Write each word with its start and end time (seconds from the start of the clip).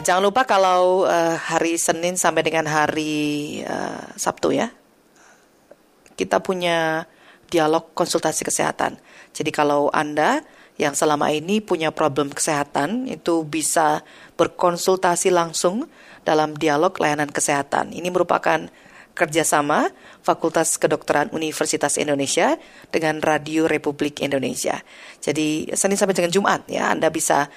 Jangan 0.00 0.24
lupa 0.24 0.48
kalau 0.48 1.04
uh, 1.04 1.36
hari 1.36 1.76
Senin 1.76 2.16
sampai 2.16 2.40
dengan 2.40 2.64
hari 2.64 3.60
uh, 3.68 4.16
Sabtu 4.16 4.56
ya, 4.56 4.72
kita 6.16 6.40
punya 6.40 7.04
dialog 7.52 7.92
konsultasi 7.92 8.46
kesehatan. 8.48 8.96
Jadi 9.36 9.50
kalau 9.52 9.92
Anda 9.92 10.40
yang 10.80 10.96
selama 10.96 11.28
ini 11.28 11.60
punya 11.60 11.92
problem 11.92 12.32
kesehatan 12.32 13.04
itu 13.12 13.44
bisa 13.44 14.00
berkonsultasi 14.40 15.28
langsung 15.28 15.84
dalam 16.24 16.56
dialog 16.56 16.96
layanan 16.96 17.28
kesehatan. 17.28 17.92
Ini 17.92 18.08
merupakan 18.08 18.64
kerjasama 19.12 19.92
Fakultas 20.24 20.80
Kedokteran 20.80 21.28
Universitas 21.36 22.00
Indonesia 22.00 22.56
dengan 22.88 23.20
Radio 23.20 23.68
Republik 23.68 24.24
Indonesia. 24.24 24.80
Jadi 25.20 25.68
Senin 25.76 26.00
sampai 26.00 26.16
dengan 26.16 26.32
Jumat 26.32 26.64
ya 26.72 26.88
Anda 26.88 27.12
bisa 27.12 27.52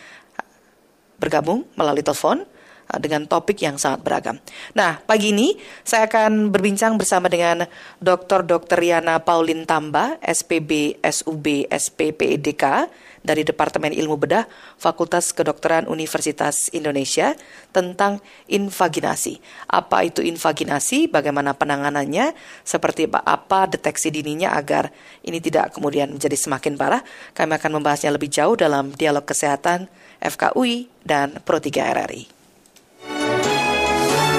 bergabung 1.24 1.64
melalui 1.80 2.04
telepon 2.04 2.44
uh, 2.92 3.00
dengan 3.00 3.24
topik 3.24 3.64
yang 3.64 3.80
sangat 3.80 4.04
beragam. 4.04 4.36
Nah, 4.76 5.00
pagi 5.08 5.32
ini 5.32 5.56
saya 5.88 6.12
akan 6.12 6.52
berbincang 6.52 7.00
bersama 7.00 7.32
dengan 7.32 7.64
Dr. 8.04 8.44
Dr. 8.44 8.80
Yana 8.84 9.24
Paulin 9.24 9.64
Tamba, 9.64 10.20
SPB, 10.20 11.00
SUB, 11.00 11.72
SPPEDK 11.72 12.92
dari 13.24 13.48
Departemen 13.48 13.96
Ilmu 13.96 14.20
Bedah 14.20 14.46
Fakultas 14.76 15.32
Kedokteran 15.32 15.88
Universitas 15.88 16.68
Indonesia 16.76 17.34
tentang 17.72 18.20
invaginasi. 18.52 19.40
Apa 19.72 20.04
itu 20.04 20.20
invaginasi? 20.20 21.08
Bagaimana 21.08 21.56
penanganannya? 21.56 22.36
Seperti 22.68 23.08
apa 23.08 23.72
deteksi 23.72 24.12
dininya 24.12 24.52
agar 24.54 24.92
ini 25.24 25.40
tidak 25.40 25.72
kemudian 25.80 26.12
menjadi 26.12 26.36
semakin 26.36 26.76
parah? 26.76 27.02
Kami 27.32 27.56
akan 27.56 27.80
membahasnya 27.80 28.12
lebih 28.12 28.28
jauh 28.28 28.60
dalam 28.60 28.92
dialog 28.92 29.24
kesehatan 29.24 29.88
FKUI 30.24 30.88
dan 31.04 31.36
Pro 31.44 31.60
3 31.60 31.68
RRI. 32.00 32.24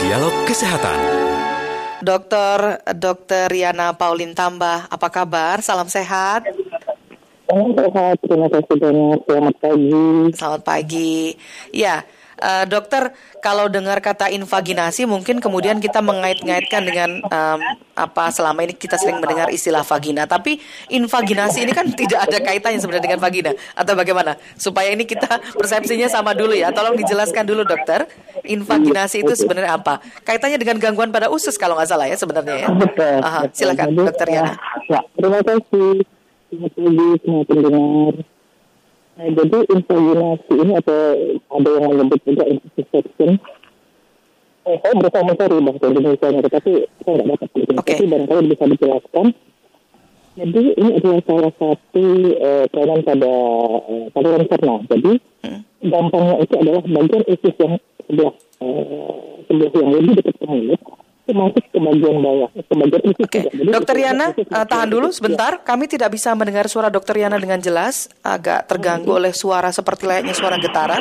Dialog 0.01 0.35
Kesehatan. 0.49 0.97
Dokter 2.01 2.81
Dokter 2.97 3.53
Riana 3.53 3.93
Paulin 3.93 4.33
Tambah, 4.33 4.89
apa 4.89 5.09
kabar? 5.13 5.61
Salam 5.61 5.89
sehat. 5.89 6.49
Sehat, 7.49 8.17
terima 8.25 8.49
kasih 8.49 8.77
banyak. 8.81 9.19
Selamat 9.29 9.55
pagi. 9.61 10.09
Selamat 10.33 10.63
pagi. 10.65 11.17
Ya, 11.71 12.05
uh, 12.41 12.65
dokter, 12.67 13.13
kalau 13.45 13.69
dengar 13.69 14.01
kata 14.01 14.33
invaginasi, 14.33 15.05
mungkin 15.05 15.39
kemudian 15.39 15.79
kita 15.79 16.01
mengait-ngaitkan 16.01 16.83
dengan 16.83 17.11
um, 17.29 17.59
apa 17.95 18.33
selama 18.35 18.67
ini 18.67 18.75
kita 18.75 18.99
sering 18.99 19.23
mendengar 19.23 19.53
istilah 19.53 19.87
vagina. 19.87 20.27
Tapi 20.27 20.59
invaginasi 20.91 21.69
ini 21.69 21.73
kan 21.77 21.87
tidak 22.01 22.27
ada 22.27 22.39
kaitannya 22.43 22.81
sebenarnya 22.81 23.05
dengan 23.07 23.21
vagina. 23.21 23.53
Atau 23.77 23.95
bagaimana? 23.95 24.41
Supaya 24.59 24.91
ini 24.91 25.05
kita 25.07 25.39
persepsinya 25.55 26.11
sama 26.11 26.35
dulu 26.35 26.57
ya. 26.57 26.75
Tolong 26.75 26.99
dijelaskan 26.99 27.45
dulu 27.47 27.63
dokter. 27.63 28.09
Invaginasi 28.45 29.23
itu 29.23 29.33
sebenarnya 29.39 29.79
apa? 29.79 30.03
Kaitannya 30.27 30.59
dengan 30.59 30.77
gangguan 30.83 31.15
pada 31.15 31.31
usus 31.31 31.55
kalau 31.57 31.79
nggak 31.79 31.89
salah 31.89 32.07
ya 32.11 32.17
sebenarnya 32.19 32.67
ya. 32.67 32.69
Betul. 32.73 33.19
Aha, 33.23 33.41
silakan 33.55 33.89
dokter 33.95 34.27
Yana. 34.29 34.53
Ya, 34.91 35.01
terima 35.17 35.41
kasih. 35.41 36.05
Selamat 36.55 36.71
pagi 36.79 37.07
semua 37.25 37.43
pendengar. 37.49 38.34
Nah, 39.15 39.29
jadi 39.31 39.59
invaginasi 39.71 40.55
ini 40.59 40.73
atau 40.75 41.01
ada 41.55 41.69
yang 41.71 41.85
menyebut 41.95 42.21
juga 42.27 42.45
infection. 42.51 43.39
Eh, 44.65 44.77
saya 44.81 44.93
berusaha 44.97 45.23
mencari 45.23 45.57
bahasa 45.61 45.85
Indonesia 45.87 46.29
tetapi 46.35 46.73
saya 47.05 47.15
tidak 47.15 47.27
dapat. 47.31 47.49
Oke. 47.79 47.93
Tapi 47.95 48.05
barangkali 48.11 48.47
bisa 48.51 48.65
dijelaskan. 48.65 49.27
Jadi 50.35 50.63
ini 50.75 50.91
adalah 50.99 51.21
salah 51.31 51.53
satu 51.63 52.05
kelainan 52.75 53.01
pada 53.07 53.33
uh, 53.87 54.07
saluran 54.11 54.45
cerna. 54.51 54.75
Jadi 54.91 55.13
Hmm. 55.45 55.61
gampangnya 55.85 56.41
itu 56.41 56.55
adalah 56.57 56.81
bagian 56.89 57.23
usus 57.29 57.55
yang 57.61 57.77
sebelah 58.09 58.33
uh, 58.65 59.13
sebelah 59.45 59.71
yang 59.77 59.91
lebih 59.93 60.13
dekat 60.25 60.35
ke 60.41 60.47
mulut 60.49 60.81
itu 61.25 61.33
masuk 61.33 61.65
ke 61.65 61.79
bagian 61.79 62.17
bawah, 62.21 62.49
ke 62.53 62.69
bagian 62.71 63.03
usus 63.03 63.17
Oke, 63.19 63.39
juga. 63.41 63.51
Jadi 63.51 63.71
Dokter 63.71 63.97
Yana, 63.97 64.27
usus- 64.31 64.45
eh, 64.47 64.67
tahan 64.67 64.89
dulu 64.91 65.09
sebentar. 65.09 65.53
Kami 65.59 65.85
tidak 65.87 66.11
bisa 66.11 66.33
mendengar 66.33 66.67
suara 66.67 66.89
Dokter 66.89 67.17
Yana 67.17 67.37
dengan 67.37 67.57
jelas, 67.59 68.13
agak 68.21 68.67
terganggu 68.67 69.09
oleh 69.11 69.33
suara 69.33 69.71
seperti 69.71 70.05
layaknya 70.05 70.33
suara 70.33 70.57
getaran. 70.57 71.01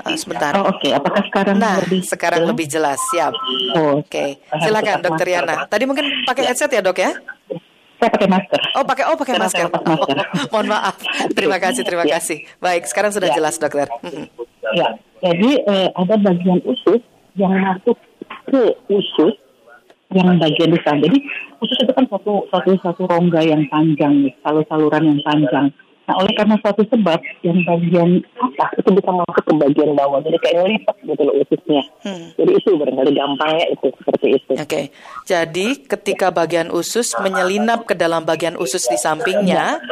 Eh, 0.00 0.16
sebentar. 0.16 0.52
Oh, 0.56 0.68
Oke, 0.68 0.90
apakah 0.90 1.22
sekarang 1.24 1.54
Nah, 1.56 1.78
lebih 1.78 2.02
sekarang 2.02 2.42
lebih 2.44 2.66
jelas. 2.66 2.98
Siap. 3.08 3.32
Oh, 3.74 4.00
Oke, 4.00 4.42
silakan 4.56 4.98
Dokter 5.00 5.28
Yana. 5.28 5.54
Tadi 5.64 5.84
mungkin 5.84 6.06
pakai 6.24 6.42
headset 6.44 6.68
ya 6.68 6.80
dok 6.80 6.98
ya? 6.98 7.14
Saya 7.96 8.10
pakai 8.10 8.28
masker. 8.28 8.60
Oh 8.74 8.84
pakai 8.84 9.04
oh 9.06 9.16
pakai 9.16 9.34
masker. 9.36 9.66
masker. 9.66 9.86
Oh, 9.90 10.06
mohon 10.52 10.66
maaf. 10.68 10.94
Terima 11.36 11.58
kasih 11.58 11.82
terima 11.82 12.02
Ya. 12.04 12.16
kasih. 12.16 12.46
Baik, 12.56 12.86
sekarang 12.86 13.10
sudah 13.10 13.26
Ya. 13.28 13.34
jelas 13.34 13.54
dokter. 13.54 13.90
Ya, 14.70 14.88
jadi 15.20 15.50
eh, 15.62 15.88
ada 15.92 16.14
bagian 16.16 16.62
usus 16.62 17.02
yang 17.34 17.50
masuk 17.54 17.98
ke 18.48 18.62
usus 18.88 19.34
yang 20.08 20.40
bagian 20.40 20.72
besar. 20.72 20.96
Jadi 20.96 21.20
usus 21.60 21.78
itu 21.78 21.92
kan 21.92 22.08
satu 22.08 22.48
satu 22.48 22.70
satu 22.80 23.02
rongga 23.04 23.44
yang 23.44 23.62
panjang, 23.68 24.24
nih, 24.24 24.32
salur 24.40 24.64
saluran 24.66 25.04
yang 25.04 25.20
panjang. 25.20 25.68
Nah, 26.08 26.24
oleh 26.24 26.32
karena 26.32 26.56
suatu 26.64 26.80
sebab 26.88 27.20
yang 27.44 27.60
bagian 27.68 28.24
atas 28.40 28.80
itu 28.80 28.88
bisa 28.96 29.10
masuk 29.12 29.44
ke 29.44 29.52
bagian 29.60 29.92
bawah, 29.92 30.24
jadi 30.24 30.40
kayak 30.40 30.56
ngelipat 30.64 30.96
gitu 31.04 31.20
loh 31.20 31.34
ususnya. 31.36 31.82
Hmm. 32.00 32.32
Jadi 32.32 32.50
itu 32.56 32.68
barangkali 32.72 33.10
gampangnya 33.12 33.66
itu 33.68 33.86
seperti 33.92 34.26
itu. 34.40 34.52
Oke, 34.56 34.80
jadi 35.28 35.66
ketika 35.84 36.32
bagian 36.32 36.72
usus 36.72 37.12
menyelinap 37.20 37.84
ke 37.84 37.92
dalam 37.92 38.24
bagian 38.24 38.56
usus 38.56 38.88
di 38.88 38.96
sampingnya, 38.96 39.84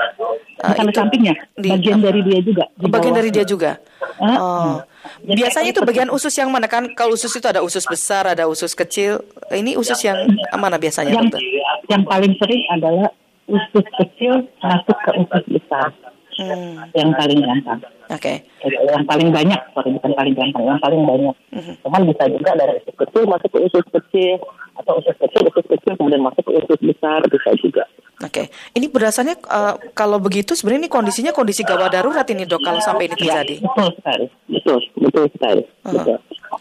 Bukan 0.56 0.88
di 0.88 0.92
itu- 0.96 0.96
sampingnya, 0.96 1.34
di- 1.52 1.68
bagian 1.76 2.00
dari 2.00 2.20
dia 2.24 2.40
juga. 2.40 2.64
di 2.72 2.88
bagian 2.88 3.12
dari 3.12 3.28
dia 3.28 3.44
juga. 3.44 3.70
Oh, 4.16 4.80
Jadi 5.22 5.38
biasanya 5.44 5.70
itu 5.70 5.80
bagian 5.84 6.08
usus 6.08 6.32
yang 6.34 6.48
mana 6.48 6.66
kan? 6.66 6.88
Kalau 6.96 7.14
usus 7.14 7.30
itu 7.36 7.44
ada 7.44 7.60
usus 7.60 7.84
besar, 7.84 8.24
ada 8.24 8.48
usus 8.48 8.72
kecil. 8.72 9.20
Ini 9.52 9.76
usus 9.76 10.00
yang 10.02 10.16
mana 10.56 10.80
biasanya, 10.80 11.12
yang 11.12 11.28
dokter? 11.28 11.40
yang 11.86 12.02
paling 12.02 12.34
sering 12.40 12.62
adalah 12.72 13.12
usus 13.46 13.86
kecil 14.02 14.42
masuk 14.58 14.96
ke 15.06 15.10
usus 15.22 15.44
besar 15.46 15.94
Hmm, 16.36 16.84
yang 16.92 17.10
paling 17.12 17.40
gampang 17.40 17.80
Oke, 18.06 18.44
yang 18.62 19.02
paling 19.02 19.28
banyak 19.32 19.60
sorry 19.72 19.90
bukan 19.90 20.12
paling 20.12 20.34
gampang 20.36 20.62
yang 20.62 20.78
paling 20.78 21.02
banyak 21.02 21.34
Mhm. 21.50 21.72
cuman 21.80 22.00
bisa 22.04 22.24
juga 22.28 22.50
dari 22.54 22.76
usus 22.78 22.94
kecil 22.94 23.22
masuk 23.24 23.48
ke 23.48 23.58
usus 23.64 23.86
kecil 23.88 24.36
atau 24.76 24.92
usus 24.96 25.16
kecil 25.16 25.42
usus 25.42 25.64
kecil 25.66 25.92
kemudian 25.96 26.20
masuk 26.20 26.44
ke 26.44 26.52
usus 26.54 26.80
besar 26.84 27.24
bisa 27.24 27.50
juga 27.56 27.84
oke. 28.18 28.42
Ini 28.72 28.86
berdasarnya 28.86 29.36
eh, 29.36 29.74
kalau 29.92 30.20
begitu 30.20 30.52
sebenarnya 30.52 30.86
ini 30.86 30.92
kondisinya 30.92 31.32
kondisi 31.32 31.64
gawat 31.64 31.88
darurat 31.90 32.28
ini 32.28 32.44
dok 32.44 32.60
kalau 32.60 32.80
sampai 32.80 33.08
ini 33.08 33.16
ya 33.16 33.40
terjadi. 33.40 33.56
betul 33.64 33.88
sekali 33.96 34.26
betul 34.46 34.78
betul 35.00 35.24
sekali 35.32 35.62
Aha. 35.82 35.92
betul. 35.96 36.16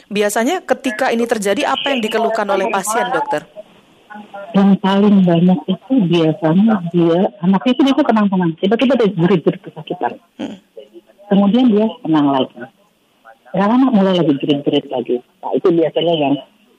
Biasanya 0.07 0.55
ketika 0.61 1.11
ini 1.11 1.23
terjadi 1.23 1.67
apa 1.67 1.91
yang 1.91 1.99
dikeluhkan 1.99 2.47
oleh 2.47 2.67
pasien 2.69 3.11
dokter? 3.11 3.43
Yang 4.55 4.69
paling 4.79 5.17
banyak 5.27 5.59
itu 5.67 5.93
biasanya 6.07 6.73
dia 6.93 7.19
anaknya 7.43 7.71
itu 7.75 7.81
biasa 7.83 8.01
tenang-tenang 8.07 8.51
tiba-tiba 8.59 8.93
dia 8.99 9.09
jerit-jerit 9.11 9.61
kesakitan 9.63 10.13
Hmm. 10.39 10.57
kemudian 11.25 11.65
dia 11.73 11.85
tenang 12.05 12.27
lagi. 12.29 12.55
Nggak 13.55 13.67
lama 13.71 13.87
mulai 13.89 14.13
lagi 14.19 14.33
jerit-jerit 14.35 14.85
lagi. 14.91 15.17
Nah 15.41 15.51
itu 15.57 15.67
biasanya 15.73 16.13
yang 16.13 16.35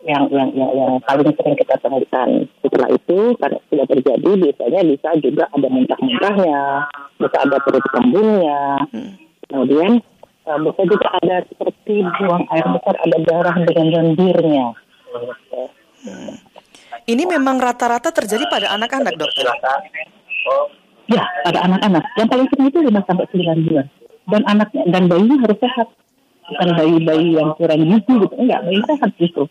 yang 0.06 0.22
yang 0.30 0.48
yang, 0.54 0.70
yang 0.76 0.92
paling 1.02 1.34
sering 1.34 1.56
kita 1.58 1.75
temukan. 1.82 2.28
Setelah 2.62 2.88
itu 2.94 3.19
karena 3.42 3.58
sudah 3.66 3.86
terjadi 3.91 4.30
biasanya 4.38 4.80
bisa 4.86 5.08
juga 5.19 5.44
ada 5.50 5.69
muntah-muntahnya 5.72 6.60
bisa 7.19 7.36
ada 7.42 7.56
perut 7.58 7.86
kembungnya. 7.91 8.86
Hmm. 8.92 9.12
kemudian 9.46 10.02
eh, 10.46 10.58
bisa 10.62 10.82
juga 10.86 11.08
ada 11.22 11.36
seperti 11.46 12.02
buang 12.02 12.44
air 12.50 12.66
besar 12.70 12.94
ada 12.98 13.19
darah 13.22 13.56
dengan 13.62 13.86
lendirnya 13.94 14.75
Ini 17.06 17.22
memang 17.22 17.62
rata-rata 17.62 18.11
terjadi 18.11 18.50
pada 18.50 18.75
anak-anak 18.75 19.15
dokter. 19.15 19.47
Ya, 21.06 21.22
pada 21.47 21.62
anak-anak. 21.62 22.03
Yang 22.19 22.28
paling 22.34 22.47
sering 22.50 22.67
itu 22.67 22.78
5 22.83 23.06
sampai 23.06 23.26
9 23.31 23.62
bulan. 23.70 23.87
Dan 24.26 24.43
anaknya 24.43 24.82
dan 24.91 25.03
bayinya 25.06 25.37
harus 25.47 25.58
sehat. 25.62 25.87
Bukan 26.47 26.69
bayi-bayi 26.75 27.29
yang 27.38 27.55
kurang 27.55 27.82
gizi 27.87 28.12
gitu. 28.12 28.35
Enggak, 28.35 28.61
bayi 28.67 28.81
sehat 28.87 29.11
justru. 29.19 29.44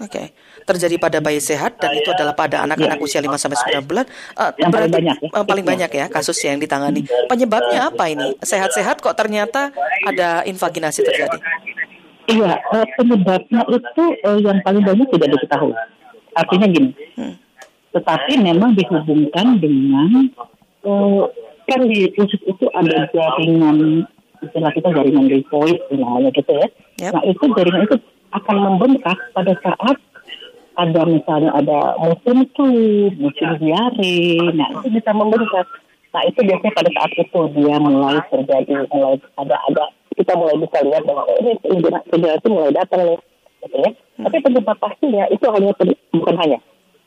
Oke, 0.00 0.32
terjadi 0.64 0.96
pada 0.96 1.20
bayi 1.20 1.36
sehat 1.36 1.76
dan 1.76 1.92
itu 1.92 2.08
adalah 2.08 2.32
pada 2.32 2.64
anak-anak 2.64 2.96
Ya. 2.96 3.04
usia 3.04 3.20
5 3.20 3.36
sampai 3.36 3.60
9 3.60 3.84
bulan. 3.84 4.08
Eh, 4.32 4.50
Yang 4.56 4.70
paling 4.72 4.92
banyak 4.96 5.16
ya. 5.20 5.28
eh, 5.36 5.44
paling 5.44 5.66
banyak 5.68 5.90
ya 5.92 6.06
kasus 6.08 6.40
yang 6.40 6.56
ditangani. 6.56 7.04
Penyebabnya 7.28 7.92
apa 7.92 8.08
ini? 8.08 8.32
Sehat-sehat 8.40 9.04
kok 9.04 9.12
ternyata 9.12 9.68
ada 10.08 10.40
invaginasi 10.48 11.04
terjadi. 11.04 11.36
Iya, 12.24 12.56
eh, 12.56 12.86
penyebabnya 12.96 13.60
itu 13.68 14.04
eh, 14.24 14.38
yang 14.40 14.56
paling 14.64 14.80
banyak 14.80 15.04
tidak 15.12 15.28
diketahui. 15.36 15.76
Artinya 16.36 16.66
gini, 16.70 16.90
Hmm. 17.18 17.34
tetapi 17.94 18.38
memang 18.38 18.78
dihubungkan 18.78 19.58
dengan 19.58 20.30
eh, 20.86 21.22
kan 21.68 21.80
di 21.86 22.10
usus 22.18 22.40
itu 22.46 22.66
ada 22.74 23.06
jaringan 23.14 24.06
istilah 24.40 24.72
kita 24.72 24.88
jaringan 24.90 25.28
lipoid 25.28 25.78
namanya 25.92 26.32
gitu 26.32 26.52
ya. 26.54 26.66
Yap. 27.02 27.12
Nah 27.18 27.22
itu 27.28 27.44
jaringan 27.54 27.84
itu 27.86 27.96
akan 28.30 28.56
membengkak 28.56 29.18
pada 29.34 29.52
saat 29.60 29.96
ada 30.80 31.02
misalnya 31.04 31.50
ada 31.52 31.98
musim 32.00 32.46
flu, 32.56 33.10
musim 33.20 33.48
diare, 33.60 34.18
nah 34.56 34.68
itu 34.80 34.88
bisa 34.96 35.10
membengkak. 35.12 35.66
Nah 36.10 36.22
itu 36.26 36.40
biasanya 36.42 36.72
pada 36.74 36.90
saat 36.94 37.12
itu 37.20 37.40
dia 37.54 37.76
mulai 37.78 38.18
terjadi, 38.32 38.88
mulai 38.88 39.14
ada 39.36 39.56
ada 39.68 39.84
kita 40.16 40.32
mulai 40.34 40.56
bisa 40.58 40.78
lihat 40.82 41.02
bahwa 41.06 41.22
oh, 41.28 41.38
ini 41.38 41.52
regenerasi 41.62 42.46
mulai 42.48 42.72
datang 42.74 43.02
nih. 43.06 43.18
Gitu 43.60 43.76
ya. 43.76 43.90
Hmm. 43.92 44.24
Tapi 44.28 44.36
penyebab 44.40 44.76
pastinya 44.80 45.24
itu 45.28 45.46
hanya 45.52 45.70
ter, 45.76 45.88
bukan 46.12 46.36
hanya 46.40 46.58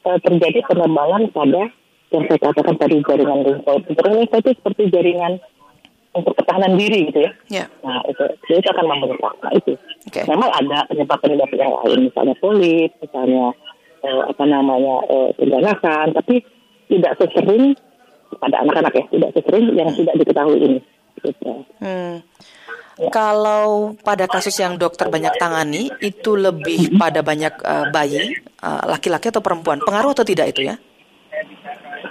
uh, 0.06 0.18
terjadi 0.22 0.60
penebalan 0.70 1.30
pada 1.34 1.70
yang 2.14 2.24
saya 2.30 2.40
katakan 2.46 2.76
tadi 2.78 3.02
jaringan 3.02 3.40
limfoid. 3.42 3.84
Jaringan 3.90 4.30
itu 4.30 4.52
seperti 4.54 4.82
jaringan 4.94 5.42
untuk 6.14 6.38
pertahanan 6.38 6.78
diri 6.78 7.10
gitu 7.10 7.26
ya. 7.26 7.32
Yeah. 7.50 7.68
Nah 7.82 8.06
itu, 8.06 8.24
itu 8.54 8.70
akan 8.70 8.86
membengkak. 8.86 9.34
Nah 9.42 9.52
itu. 9.58 9.74
Okay. 10.14 10.24
Memang 10.30 10.50
ada 10.54 10.86
penyebab-penyebab 10.94 11.50
yang 11.58 11.74
lain, 11.74 12.00
misalnya 12.14 12.36
polip, 12.38 12.92
misalnya 13.02 13.46
eh, 14.06 14.24
apa 14.30 14.44
namanya 14.46 14.96
eh, 15.10 15.30
pengganasan, 15.42 16.14
tapi 16.14 16.46
tidak 16.86 17.18
sesering 17.18 17.74
pada 18.38 18.62
anak-anak 18.62 18.94
ya, 18.94 19.06
tidak 19.10 19.30
sesering 19.34 19.74
yang 19.74 19.90
tidak 19.98 20.16
diketahui 20.22 20.58
ini. 20.62 20.80
Gitu. 21.24 21.52
Hmm. 21.80 22.22
Ya. 22.94 23.10
Kalau 23.10 23.98
pada 24.06 24.30
kasus 24.30 24.54
yang 24.62 24.78
dokter 24.78 25.10
banyak 25.10 25.34
tangani, 25.42 25.90
itu 25.98 26.38
lebih 26.38 26.94
pada 27.02 27.26
banyak 27.26 27.54
uh, 27.66 27.90
bayi, 27.90 28.38
laki-laki 28.62 29.28
uh, 29.28 29.32
atau 29.34 29.42
perempuan. 29.42 29.82
Pengaruh 29.82 30.14
atau 30.14 30.22
tidak 30.22 30.54
itu 30.54 30.70
ya? 30.70 30.78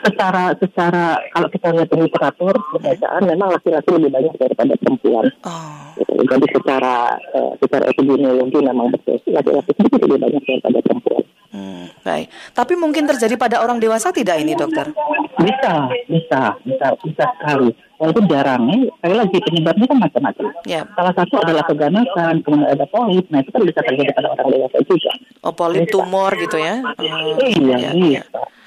secara 0.02 0.50
secara 0.58 1.04
kalau 1.30 1.48
kita 1.48 1.66
lihat 1.70 1.88
di 1.88 1.96
literatur 2.02 2.54
bacaan 2.82 3.22
memang 3.22 3.48
laki-laki 3.54 3.88
lebih 3.94 4.10
banyak 4.10 4.34
daripada 4.34 4.74
perempuan. 4.74 5.26
Oh. 5.46 5.94
Gitu. 5.94 6.12
Jadi 6.26 6.46
secara 6.50 6.94
uh, 7.38 7.52
secara 7.62 7.84
epidemiologi 7.86 8.58
memang 8.58 8.90
betul 8.90 9.16
laki-laki 9.30 9.70
lebih 9.78 10.18
banyak 10.18 10.42
daripada 10.42 10.78
perempuan. 10.82 11.22
Hmm, 11.52 11.84
baik. 12.02 12.26
Tapi 12.56 12.72
mungkin 12.80 13.04
terjadi 13.04 13.34
pada 13.36 13.60
orang 13.60 13.76
dewasa 13.78 14.10
tidak 14.10 14.40
ini 14.40 14.56
dokter? 14.56 14.88
Bisa, 15.40 15.74
bisa, 16.10 16.42
bisa, 16.66 16.86
bisa 17.00 17.24
sekali. 17.40 17.70
Walaupun 17.96 18.26
jarang 18.26 18.66
ya, 18.66 18.90
sekali 18.98 19.14
lagi 19.14 19.38
penyebabnya 19.40 19.86
kan 19.86 19.98
macam-macam. 20.02 20.44
Yeah. 20.66 20.84
Salah 20.98 21.14
satu 21.14 21.34
adalah 21.38 21.64
keganasan, 21.70 22.42
kemudian 22.42 22.68
ada 22.68 22.84
polip. 22.90 23.24
Nah 23.30 23.40
itu 23.40 23.50
kan 23.54 23.62
bisa 23.62 23.80
terjadi 23.80 24.10
pada 24.12 24.28
orang 24.34 24.48
dewasa 24.50 24.78
juga. 24.84 25.12
Oh 25.46 25.54
polip 25.54 25.86
tumor 25.88 26.34
gitu 26.34 26.58
ya? 26.58 26.82
Oh, 26.82 27.46
iya, 27.46 27.76
iya. 27.78 27.90
iya. 27.94 28.22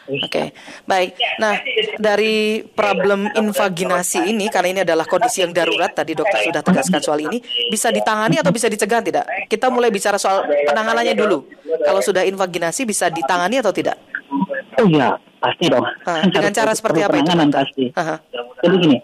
Oke, 0.06 0.30
okay. 0.30 0.48
baik. 0.86 1.18
Nah, 1.42 1.58
dari 1.98 2.62
problem 2.62 3.26
invaginasi 3.34 4.30
ini, 4.30 4.54
karena 4.54 4.70
ini 4.70 4.82
adalah 4.86 5.02
kondisi 5.10 5.42
yang 5.42 5.50
darurat, 5.50 5.98
tadi 5.98 6.14
dokter 6.14 6.46
sudah 6.46 6.62
tegaskan 6.62 7.02
soal 7.02 7.26
ini, 7.26 7.42
bisa 7.74 7.90
ditangani 7.90 8.38
atau 8.38 8.54
bisa 8.54 8.70
dicegah 8.70 9.02
tidak? 9.02 9.26
Kita 9.50 9.74
mulai 9.74 9.90
bicara 9.90 10.22
soal 10.22 10.46
penanganannya 10.46 11.18
dulu. 11.18 11.50
Kalau 11.82 12.06
sudah 12.06 12.22
invaginasi, 12.22 12.86
bisa 12.86 13.10
ditangani 13.10 13.58
atau 13.66 13.74
tidak? 13.74 13.98
Oh 14.76 14.88
iya, 14.92 15.10
pasti 15.40 15.66
dong. 15.72 15.86
Uh, 16.04 16.24
dengan 16.28 16.52
cara 16.52 16.72
seperti 16.76 17.00
apa 17.04 17.16
itu? 17.16 17.24
Penanganan 17.24 17.50
pasti. 17.52 17.86
-huh. 17.96 18.18
Jadi 18.66 18.76
gini, 18.82 18.98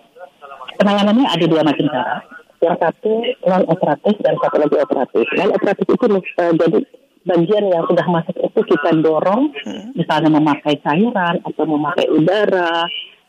penanganannya 0.79 1.27
ada 1.27 1.45
dua 1.47 1.61
macam 1.63 1.85
cara. 1.87 2.15
Yang 2.61 2.77
satu 2.77 3.11
non 3.49 3.63
operatif 3.71 4.15
dan 4.21 4.35
satu 4.37 4.55
lagi 4.61 4.75
operatif. 4.77 5.25
Non 5.39 5.51
operatif 5.55 5.85
itu 5.87 6.05
uh, 6.05 6.53
jadi 6.53 6.79
bagian 7.21 7.65
yang 7.69 7.83
sudah 7.85 8.05
masuk 8.09 8.35
itu 8.37 8.59
kita 8.65 8.89
dorong, 9.01 9.53
hmm. 9.65 9.93
misalnya 9.93 10.29
memakai 10.33 10.77
cairan 10.81 11.37
atau 11.45 11.63
memakai 11.69 12.09
udara 12.09 12.85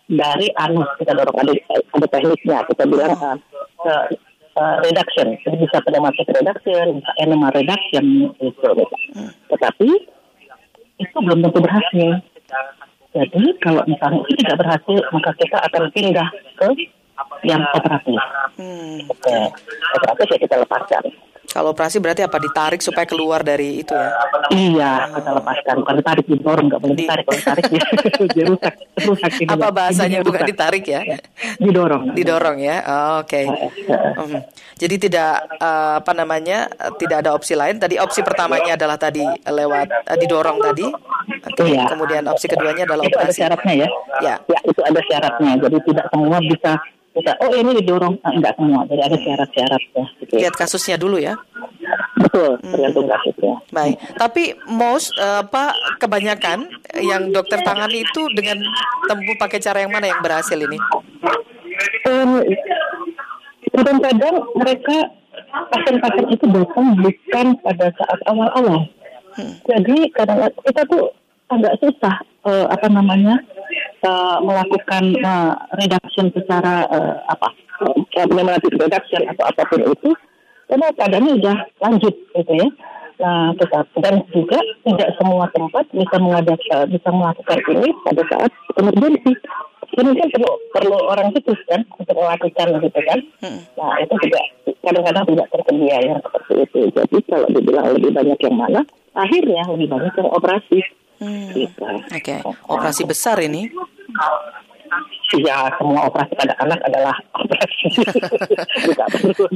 dari 0.08 0.48
anus 0.60 0.88
kita 1.00 1.12
dorong 1.16 1.36
ada 1.40 1.54
ada 1.72 2.06
tekniknya 2.08 2.58
kita 2.68 2.84
bilang 2.84 3.16
uh, 3.16 4.04
uh, 4.56 4.76
reduction, 4.84 5.36
jadi 5.44 5.56
bisa 5.56 5.76
pneumatic 5.84 6.26
reduction, 6.28 7.00
bisa 7.00 7.12
enema 7.20 7.48
reduction 7.52 8.32
itu. 8.40 8.70
Hmm. 9.16 9.32
Tetapi 9.52 9.88
itu 11.00 11.16
belum 11.18 11.40
tentu 11.44 11.58
berhasil. 11.60 12.10
Jadi 13.12 13.42
kalau 13.60 13.84
misalnya 13.84 14.24
itu 14.24 14.32
tidak 14.40 14.56
berhasil, 14.64 14.98
maka 15.12 15.30
kita 15.36 15.58
akan 15.68 15.82
pindah 15.92 16.28
ke 16.56 16.68
yang 17.44 17.60
operatif. 17.76 18.16
Hmm. 18.56 19.04
Oke, 19.04 19.36
operatif 20.00 20.26
ya 20.32 20.38
kita 20.40 20.56
lepaskan. 20.64 21.04
Kalau 21.52 21.76
operasi 21.76 22.00
berarti 22.00 22.24
apa 22.24 22.40
ditarik 22.40 22.80
supaya 22.80 23.04
keluar 23.04 23.44
dari 23.44 23.84
itu 23.84 23.92
ya? 23.92 24.08
Iya, 24.48 24.92
kita 25.12 25.30
lepaskan. 25.36 25.74
Bukan 25.84 25.94
ditarik, 26.00 26.24
didorong 26.24 26.66
nggak 26.72 26.80
boleh 26.80 26.96
ditarik. 26.96 27.24
Kalau 27.28 27.38
ditarik 27.38 27.64
dia, 27.68 27.84
dia 28.34 28.44
rusak, 28.48 28.74
rusak. 29.04 29.30
Apa 29.52 29.68
bahasanya 29.68 30.24
bukan 30.24 30.42
ditarik 30.48 30.84
ya? 30.88 31.04
Didorong. 31.60 32.16
Didorong 32.16 32.56
ya. 32.56 32.76
Oh, 32.88 33.20
Oke. 33.20 33.44
Okay. 33.44 34.16
um, 34.16 34.32
jadi 34.80 34.94
tidak 34.96 35.32
uh, 35.60 36.00
apa 36.00 36.12
namanya 36.16 36.72
tidak 36.96 37.20
ada 37.20 37.36
opsi 37.36 37.52
lain. 37.52 37.76
Tadi 37.76 38.00
opsi 38.00 38.24
pertamanya 38.24 38.72
adalah 38.80 38.96
tadi 38.96 39.22
lewat 39.44 40.08
uh, 40.08 40.16
didorong 40.16 40.56
tadi. 40.56 40.88
Okay. 41.52 41.76
Iya. 41.76 41.84
Kemudian 41.92 42.24
opsi 42.32 42.48
keduanya 42.48 42.88
adalah 42.88 43.04
itu 43.04 43.12
operasi. 43.12 43.28
Ada 43.28 43.36
syaratnya 43.36 43.74
ya? 43.76 43.88
Ya. 44.24 44.34
Ya 44.48 44.58
itu 44.64 44.80
ada 44.80 45.00
syaratnya. 45.04 45.52
Jadi 45.68 45.76
tidak 45.84 46.06
semua 46.08 46.38
bisa 46.40 46.72
bisa 47.12 47.36
oh 47.44 47.52
ini 47.52 47.76
didorong 47.76 48.16
nah, 48.24 48.32
enggak 48.32 48.56
semua 48.56 48.88
jadi 48.88 49.02
ada 49.04 49.16
syarat-syarat 49.20 49.82
ya 49.92 50.04
gitu. 50.24 50.32
lihat 50.40 50.54
kasusnya 50.56 50.96
dulu 50.96 51.20
ya 51.20 51.36
betul 52.16 52.56
hmm. 52.56 52.72
tergantung 52.72 53.04
hmm. 53.04 53.12
kasusnya 53.12 53.54
baik 53.68 53.96
tapi 54.16 54.42
most 54.72 55.12
uh, 55.20 55.44
apa 55.44 55.76
kebanyakan 56.00 56.72
yang 57.04 57.28
dokter 57.28 57.60
tangani 57.60 58.00
itu 58.00 58.22
dengan 58.32 58.64
tempuh 59.04 59.36
pakai 59.36 59.60
cara 59.60 59.84
yang 59.84 59.92
mana 59.92 60.08
yang 60.08 60.24
berhasil 60.24 60.56
ini 60.56 60.78
um, 62.08 62.40
kadang-kadang 63.76 64.36
mereka 64.56 64.96
pasien-pasien 65.68 66.26
itu 66.32 66.44
datang 66.48 66.86
bukan 66.96 67.46
pada 67.60 67.86
saat 67.92 68.18
awal-awal 68.24 68.88
hmm. 69.36 69.54
jadi 69.68 69.96
kadang 70.16 70.48
kita 70.64 70.82
tuh 70.88 71.12
agak 71.52 71.76
susah 71.84 72.16
uh, 72.48 72.66
apa 72.72 72.88
namanya 72.88 73.36
uh, 74.06 74.38
melakukan 74.42 75.04
uh, 75.22 75.54
reduction 75.78 76.30
secara 76.34 76.86
uh, 76.90 77.14
apa 77.30 77.48
melakukan 78.30 78.78
reduction 78.78 79.22
atau 79.26 79.44
apa 79.48 79.62
pun 79.66 79.82
itu 79.82 80.10
karena 80.70 80.86
keadaannya 80.94 81.32
sudah 81.42 81.56
lanjut 81.82 82.14
gitu 82.14 82.52
ya. 82.54 82.68
Nah 83.22 83.54
tetap 83.54 83.86
dan 84.00 84.24
juga 84.34 84.58
tidak 84.82 85.10
semua 85.20 85.46
tempat 85.52 85.84
bisa 85.92 86.16
mengadakan 86.18 86.90
bisa 86.90 87.08
melakukan 87.12 87.58
ini 87.70 87.88
pada 88.06 88.22
saat 88.30 88.50
emergensi 88.80 89.32
ini 89.92 90.16
kan 90.16 90.28
perlu 90.32 90.50
perlu 90.72 90.96
orang 91.04 91.28
khusus 91.36 91.60
kan 91.68 91.84
untuk 92.00 92.16
melakukan 92.16 92.80
gitu 92.80 93.00
kan. 93.04 93.18
Hmm. 93.44 93.60
nah 93.76 93.92
itu 94.00 94.14
juga 94.24 94.40
kadang-kadang 94.80 95.24
tidak 95.28 95.46
tersedia 95.52 95.96
yang 96.00 96.18
seperti 96.24 96.52
itu. 96.64 96.80
Jadi 96.96 97.16
kalau 97.28 97.48
dibilang 97.52 97.86
lebih 97.92 98.10
banyak 98.16 98.38
yang 98.40 98.56
mana 98.56 98.80
akhirnya 99.12 99.62
lebih 99.68 99.88
banyak 99.92 100.12
yang 100.16 100.30
operasi 100.32 100.80
Hmm. 101.22 101.54
Gitu. 101.54 101.78
Oke, 101.78 102.10
okay. 102.10 102.38
operasi 102.66 103.02
besar 103.06 103.38
ini. 103.38 103.70
Ya, 105.32 105.72
semua 105.80 106.04
operasi 106.12 106.36
pada 106.36 106.52
anak 106.60 106.82
adalah 106.84 107.16
operasi. 107.32 107.86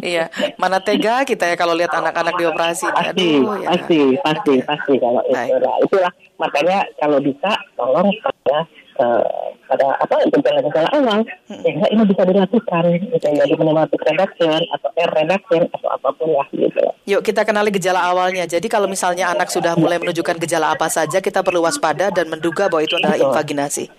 iya, 0.15 0.33
mana 0.57 0.81
tega 0.81 1.27
kita 1.29 1.53
ya 1.53 1.57
kalau 1.59 1.77
lihat 1.77 1.93
anak-anak 1.93 2.39
dioperasi. 2.41 2.89
Pasti, 2.89 3.43
Aduh, 3.43 3.61
ya. 3.61 3.69
pasti, 3.75 4.01
pasti, 4.25 4.55
pasti 4.65 4.95
kalau 4.97 5.21
itu. 5.29 5.37
Nah, 5.37 5.77
itulah 5.85 6.13
makanya 6.41 6.79
kalau 6.97 7.19
bisa 7.21 7.53
tolong 7.77 8.09
pada 8.25 8.65
uh, 9.01 9.25
pada 9.67 9.87
apa 9.99 10.15
gejala-gejala 10.31 10.89
awal 10.95 11.21
hmm. 11.27 11.61
sehingga 11.63 11.87
ini 11.91 12.03
bisa 12.07 12.23
dilakukan 12.23 12.85
gitu 13.03 13.27
ya 13.35 13.45
di 13.45 13.55
pneumatic 13.59 14.01
reduction 14.07 14.61
atau 14.79 14.89
air 14.95 15.11
reduction 15.11 15.63
atau 15.75 15.89
apa 15.91 16.09
pun 16.15 16.31
lah 16.33 16.47
gitu. 16.55 16.83
Yuk 17.11 17.21
kita 17.27 17.43
kenali 17.43 17.75
gejala 17.75 18.01
awalnya. 18.07 18.47
Jadi 18.47 18.67
kalau 18.71 18.87
misalnya 18.87 19.35
anak 19.35 19.51
sudah 19.51 19.75
mulai 19.75 19.99
menunjukkan 19.99 20.39
gejala 20.47 20.75
apa 20.75 20.87
saja 20.87 21.19
kita 21.19 21.43
perlu 21.43 21.67
waspada 21.67 22.15
dan 22.15 22.31
menduga 22.31 22.71
bahwa 22.71 22.83
itu 22.87 22.95
adalah 22.97 23.19
invaginasi. 23.19 23.91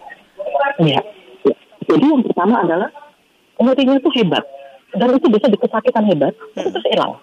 Iya. 0.80 1.02
Ya. 1.44 1.56
Jadi 1.88 2.06
yang 2.06 2.24
pertama 2.24 2.64
adalah 2.64 2.90
nyerinya 3.58 3.96
itu 4.00 4.10
hebat 4.22 4.44
dan 4.96 5.10
itu 5.12 5.28
bisa 5.28 5.46
dikesakitan 5.52 6.04
hebat 6.08 6.34
hmm. 6.56 6.70
itu 6.72 6.80
hilang. 6.92 7.20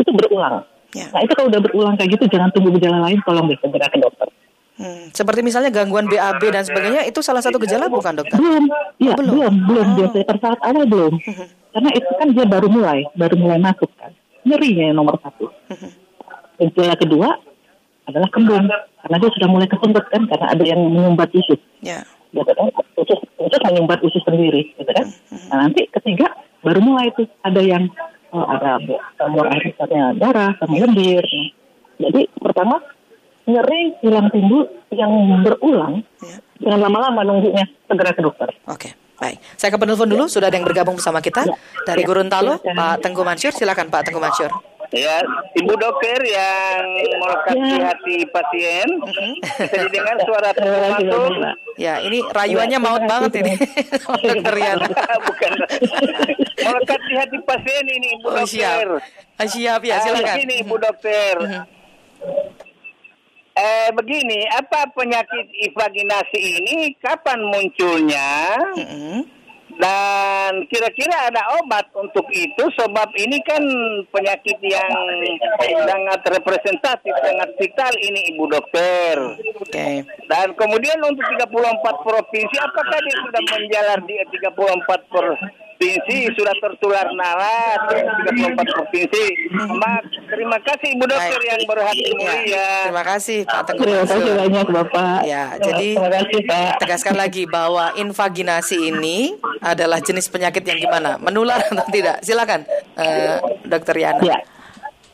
Itu 0.00 0.10
berulang. 0.12 0.64
Ya. 0.96 1.12
Nah 1.12 1.20
itu 1.24 1.32
kalau 1.36 1.48
udah 1.52 1.60
berulang 1.60 1.94
kayak 2.00 2.16
gitu 2.16 2.24
jangan 2.32 2.48
tunggu 2.56 2.72
gejala 2.80 3.04
lain 3.04 3.20
tolong 3.28 3.52
deh 3.52 3.58
segera 3.60 3.88
ke 3.92 4.00
dokter. 4.00 4.28
Hmm, 4.76 5.08
seperti 5.08 5.40
misalnya 5.40 5.72
gangguan 5.72 6.04
BAB 6.04 6.52
dan 6.52 6.60
sebagainya 6.60 7.08
itu 7.08 7.24
salah 7.24 7.40
satu 7.40 7.56
gejala 7.56 7.88
bukan 7.88 8.12
dokter? 8.12 8.36
Belum, 8.36 8.68
ya, 9.00 9.16
belum, 9.16 9.32
belum, 9.32 9.54
belum. 9.64 9.86
Oh. 9.88 9.94
Biasanya 10.04 10.26
per 10.28 10.36
saat 10.36 10.60
awal 10.60 10.84
belum, 10.84 11.16
hmm. 11.16 11.46
karena 11.72 11.90
itu 11.96 12.10
kan 12.20 12.28
dia 12.36 12.44
baru 12.44 12.68
mulai, 12.68 13.08
baru 13.16 13.40
mulai 13.40 13.56
masuk 13.56 13.88
kan. 13.96 14.12
Nyerinya 14.44 14.92
yang 14.92 14.96
nomor 15.00 15.16
satu. 15.24 15.48
Hmm. 15.72 15.90
Gejala 16.60 16.92
kedua 17.00 17.28
adalah 18.04 18.28
kembung, 18.28 18.68
karena 19.00 19.16
dia 19.16 19.30
sudah 19.32 19.48
mulai 19.48 19.66
kesumbat 19.72 20.04
kan, 20.12 20.22
karena 20.28 20.46
ada 20.52 20.64
yang 20.68 20.80
menyumbat 20.92 21.32
usus. 21.32 21.60
Yeah. 21.80 22.04
Gitu 22.36 22.44
kan, 22.44 22.68
usus, 23.00 23.18
usus 23.40 23.60
menyumbat 23.72 24.04
usus 24.04 24.20
sendiri, 24.28 24.76
gitu 24.76 24.92
kan. 24.92 25.08
Nah 25.48 25.56
nanti 25.64 25.88
ketiga 25.88 26.36
baru 26.60 26.84
mulai 26.84 27.08
itu 27.08 27.24
ada 27.40 27.64
yang 27.64 27.88
oh, 28.36 28.44
ada 28.44 28.76
buang 29.24 29.48
air 29.56 29.72
darah 30.20 30.52
sama 30.60 30.74
lendir. 30.84 31.24
Jadi 31.96 32.28
pertama 32.36 32.76
nyeri 33.46 33.94
hilang 34.02 34.28
timbul 34.28 34.62
yang 34.90 35.10
berulang 35.42 36.02
ya. 36.18 36.36
jangan 36.60 36.80
lama-lama 36.82 37.20
nunggunya 37.22 37.64
segera 37.86 38.10
ke 38.10 38.20
dokter. 38.20 38.50
Oke. 38.66 38.90
Baik, 39.16 39.40
saya 39.56 39.72
ke 39.72 39.80
penelpon 39.80 40.12
dulu. 40.12 40.28
Sudah 40.28 40.52
ada 40.52 40.56
yang 40.56 40.68
bergabung 40.68 41.00
bersama 41.00 41.24
kita 41.24 41.40
ya. 41.42 41.56
dari 41.88 42.04
ya. 42.04 42.06
Gorontalo, 42.06 42.60
ya. 42.60 42.74
Pak 42.74 43.00
Tengku 43.00 43.24
Mansur. 43.24 43.48
Silakan 43.48 43.88
Pak 43.88 44.04
Tengku 44.04 44.20
Mansur. 44.20 44.52
Ya, 44.88 45.18
ibu 45.56 45.74
dokter 45.74 46.14
yang 46.22 46.84
melekat 47.16 47.56
di 47.56 47.74
Ya. 47.74 47.90
hati 47.90 48.16
pasien, 48.28 48.86
Mhm. 48.86 49.32
bisa 49.42 49.78
didengar 49.82 50.16
suara 50.22 50.50
kasih 50.52 50.70
termasuk. 50.70 51.30
Ya, 51.74 51.98
ini 51.98 52.22
rayuannya 52.22 52.76
Ya, 52.76 52.84
maut 52.84 53.02
banget 53.02 53.32
ini. 53.40 53.54
Dokter 54.30 54.54
Yana. 54.54 54.86
Bukan. 55.26 55.52
melekat 56.60 57.00
di 57.02 57.14
hati 57.16 57.38
pasien 57.42 57.84
ini, 57.88 58.08
ibu 58.14 58.26
Oh, 58.28 58.46
siap. 58.46 58.78
dokter. 58.78 58.88
Ah, 59.34 59.48
siap 59.48 59.80
ya, 59.80 59.94
Ah, 59.96 60.02
silakan. 60.02 60.34
Begini, 60.36 60.54
ibu 60.60 60.74
dokter. 60.76 61.34
Mhm. 61.40 61.62
Eh, 63.56 63.88
begini, 63.96 64.44
apa 64.52 64.84
penyakit 64.92 65.48
invaginasi 65.64 66.60
ini? 66.60 66.92
Kapan 67.00 67.40
munculnya? 67.40 68.52
Mhm. 68.76 69.32
Dan 69.76 70.64
kira-kira 70.72 71.28
ada 71.28 71.40
obat 71.60 71.88
untuk 71.96 72.24
itu 72.32 72.64
sebab 72.80 73.12
ini 73.16 73.36
kan 73.44 73.60
penyakit 74.08 74.56
yang 74.60 74.92
sangat 75.84 76.20
representatif, 76.32 77.12
sangat 77.20 77.48
vital 77.60 77.92
ini 78.00 78.36
Ibu 78.36 78.44
Dokter. 78.56 79.16
Oke. 79.60 80.04
Dan 80.32 80.46
kemudian 80.56 80.96
untuk 81.04 81.24
34 81.28 81.96
provinsi, 82.04 82.56
apakah 82.60 82.98
dia 83.04 83.16
sudah 83.20 83.42
menjalar 83.52 83.98
di 84.08 84.14
34 84.40 85.00
provinsi, 85.12 85.65
sudah 85.78 86.54
tertular 86.56 87.06
nalas 87.12 87.80
di 87.86 88.00
34 88.32 88.64
provinsi? 88.66 89.24
Mak, 89.52 90.00
terima 90.26 90.58
kasih 90.58 90.88
Ibu 90.90 91.04
Dokter 91.04 91.36
Baik. 91.36 91.46
yang 91.46 91.60
berhati 91.62 92.00
Ya, 92.00 92.12
mulia. 92.14 92.68
terima 92.82 93.04
kasih 93.04 93.38
Pak 93.44 93.60
Teguh 93.66 93.84
Terima 93.84 94.04
kasih 94.06 94.32
banyak 94.34 94.66
Bapak. 94.66 95.18
Ya, 95.22 95.44
jadi 95.58 95.88
Terima 95.94 96.10
kasih 96.10 96.38
Pak. 96.42 96.70
tegaskan 96.80 97.14
lagi 97.14 97.42
bahwa 97.46 97.84
invaginasi 97.94 98.88
ini 98.88 99.18
adalah 99.60 100.00
jenis 100.00 100.26
penyakit 100.26 100.62
yang 100.62 100.80
gimana? 100.80 101.18
Menular 101.18 101.60
atau 101.62 101.86
tidak? 101.90 102.22
Silakan, 102.22 102.64
eh, 102.96 103.36
Dokter 103.62 103.96
Yana. 103.96 104.22
Ya, 104.22 104.36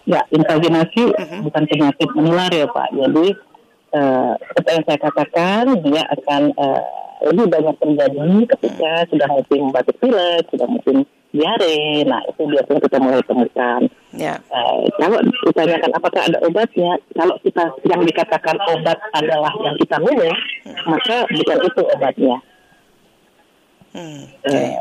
ya 0.05 0.21
invaginasi 0.29 1.11
Mhm. 1.11 1.39
bukan 1.43 1.63
penyakit 1.67 2.09
menular 2.13 2.51
ya 2.51 2.67
Pak. 2.67 2.89
Jadi 2.93 3.27
eh, 3.93 4.33
seperti 4.49 4.71
yang 4.73 4.85
saya 4.87 4.99
katakan 5.01 5.63
dia 5.81 6.03
akan 6.09 6.43
eh, 6.51 6.83
lebih 7.31 7.47
banyak 7.47 7.77
terjadi 7.79 8.31
ketika 8.57 8.91
sudah 9.11 9.29
musim 9.31 9.61
batuk 9.71 9.97
pilek, 10.03 10.45
sudah 10.51 10.69
musim 10.69 10.97
diare. 11.33 12.05
Nah 12.05 12.21
itu 12.29 12.43
biasanya 12.45 12.81
kita 12.85 12.99
mulai 13.01 13.23
temukan. 13.25 13.81
Ya, 14.13 14.37
Eh, 14.53 14.83
kalau 15.01 15.19
ditanyakan 15.49 15.91
apakah 15.97 16.23
ada 16.29 16.39
obatnya, 16.45 16.93
kalau 17.17 17.35
kita 17.41 17.65
yang 17.89 18.03
dikatakan 18.05 18.57
obat 18.69 18.99
adalah 19.17 19.53
yang 19.65 19.77
kita 19.81 19.97
minum, 20.05 20.35
maka 20.85 21.25
bukan 21.33 21.59
itu 21.65 21.83
obatnya. 21.97 22.37
Hmm. 23.93 24.25
Eh, 24.49 24.77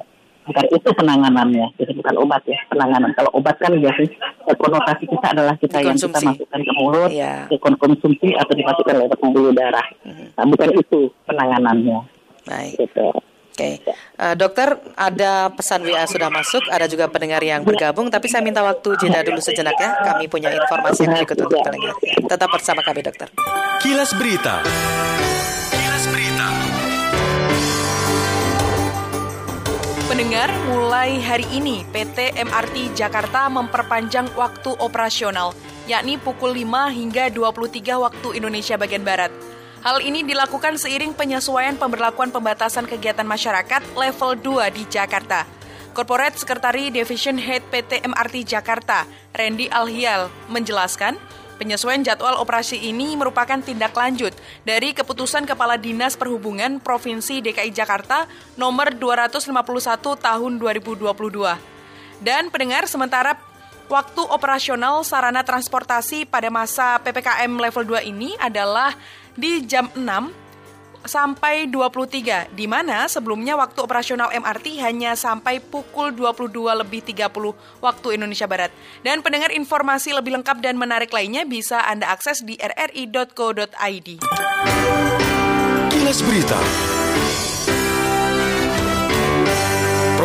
bukan 0.47 0.65
itu 0.71 0.89
penanganannya, 0.91 1.67
jadi 1.79 1.91
bukan 1.95 2.15
obat 2.19 2.43
ya 2.47 2.59
penanganan. 2.67 3.11
Kalau 3.15 3.31
obat 3.35 3.55
kan 3.59 3.71
biasanya 3.71 4.11
konotasi 4.59 5.05
kita 5.07 5.27
adalah 5.31 5.55
kita 5.55 5.77
yang 5.79 5.95
kita 5.95 6.19
masukkan 6.19 6.59
ke 6.59 6.73
mulut, 6.75 7.11
ke 7.47 7.55
konsumsi 7.79 8.27
atau 8.35 8.53
dimasukkan 8.55 8.95
lewat 8.99 9.17
pembuluh 9.19 9.51
darah. 9.55 9.87
Nah, 10.35 10.45
bukan 10.47 10.69
itu 10.75 11.07
penanganannya. 11.27 12.20
Baik. 12.45 12.77
Gitu. 12.77 13.07
Oke, 13.51 13.83
Eh, 14.21 14.35
dokter 14.37 14.77
ada 14.93 15.49
pesan 15.49 15.81
WA 15.81 16.05
sudah 16.05 16.29
masuk, 16.29 16.61
ada 16.69 16.85
juga 16.85 17.09
pendengar 17.09 17.41
yang 17.41 17.65
bergabung, 17.65 18.05
tapi 18.07 18.29
saya 18.29 18.45
minta 18.45 18.61
waktu 18.61 18.93
jeda 19.01 19.25
dulu 19.25 19.41
sejenak 19.41 19.73
ya. 19.81 19.97
Kami 20.07 20.29
punya 20.29 20.53
informasi 20.53 21.09
yang 21.09 21.17
berikut 21.17 21.49
untuk 21.49 21.57
pendengar. 21.65 21.97
Ya, 22.05 22.21
tetap 22.21 22.53
bersama 22.53 22.85
kami 22.85 23.01
dokter. 23.01 23.33
Kilas 23.81 24.13
Berita. 24.13 24.61
Kilas 25.73 26.05
Berita. 26.13 26.47
Pendengar, 30.05 30.53
mulai 30.69 31.17
hari 31.17 31.49
ini 31.49 31.81
PT 31.89 32.37
MRT 32.37 32.93
Jakarta 32.93 33.49
memperpanjang 33.49 34.29
waktu 34.37 34.69
operasional, 34.77 35.57
yakni 35.89 36.21
pukul 36.21 36.53
5 36.53 36.93
hingga 36.93 37.33
23 37.33 37.97
waktu 37.97 38.37
Indonesia 38.37 38.77
bagian 38.77 39.01
Barat. 39.01 39.33
Hal 39.81 39.97
ini 40.05 40.21
dilakukan 40.21 40.77
seiring 40.77 41.17
penyesuaian 41.17 41.73
pemberlakuan 41.73 42.29
pembatasan 42.29 42.85
kegiatan 42.85 43.25
masyarakat 43.25 43.81
level 43.97 44.37
2 44.37 44.77
di 44.77 44.85
Jakarta. 44.85 45.49
Corporate 45.97 46.37
Secretary 46.37 46.93
Division 46.93 47.41
Head 47.41 47.65
PT 47.73 48.05
MRT 48.05 48.45
Jakarta, 48.45 49.09
Randy 49.33 49.73
Alhial, 49.73 50.29
menjelaskan, 50.53 51.17
Penyesuaian 51.61 52.01
jadwal 52.01 52.41
operasi 52.41 52.89
ini 52.89 53.13
merupakan 53.13 53.61
tindak 53.61 53.93
lanjut 53.93 54.33
dari 54.65 54.97
keputusan 54.97 55.45
Kepala 55.45 55.77
Dinas 55.77 56.17
Perhubungan 56.17 56.81
Provinsi 56.81 57.37
DKI 57.37 57.69
Jakarta 57.69 58.25
nomor 58.57 58.89
251 58.97 59.53
tahun 60.17 60.51
2022. 60.57 61.13
Dan 62.17 62.49
pendengar 62.49 62.89
sementara 62.89 63.37
waktu 63.85 64.25
operasional 64.25 65.05
sarana 65.05 65.45
transportasi 65.45 66.25
pada 66.25 66.49
masa 66.49 66.97
PPKM 67.05 67.53
level 67.53 67.83
2 67.93 68.09
ini 68.09 68.33
adalah 68.41 68.97
di 69.35 69.63
jam 69.67 69.87
6 69.93 70.41
sampai 71.05 71.65
23, 71.65 72.53
di 72.53 72.69
mana 72.69 73.09
sebelumnya 73.09 73.57
waktu 73.57 73.81
operasional 73.81 74.29
MRT 74.29 74.77
hanya 74.85 75.17
sampai 75.17 75.57
pukul 75.57 76.13
22 76.13 76.81
lebih 76.85 77.01
30 77.01 77.81
waktu 77.81 78.07
Indonesia 78.17 78.45
Barat. 78.45 78.69
Dan 79.01 79.25
pendengar 79.25 79.49
informasi 79.49 80.13
lebih 80.13 80.37
lengkap 80.37 80.61
dan 80.61 80.77
menarik 80.77 81.09
lainnya 81.09 81.45
bisa 81.45 81.81
Anda 81.81 82.13
akses 82.13 82.45
di 82.45 82.57
rri.co.id. 82.57 84.09
Kilas 85.89 86.19
Berita. 86.21 86.59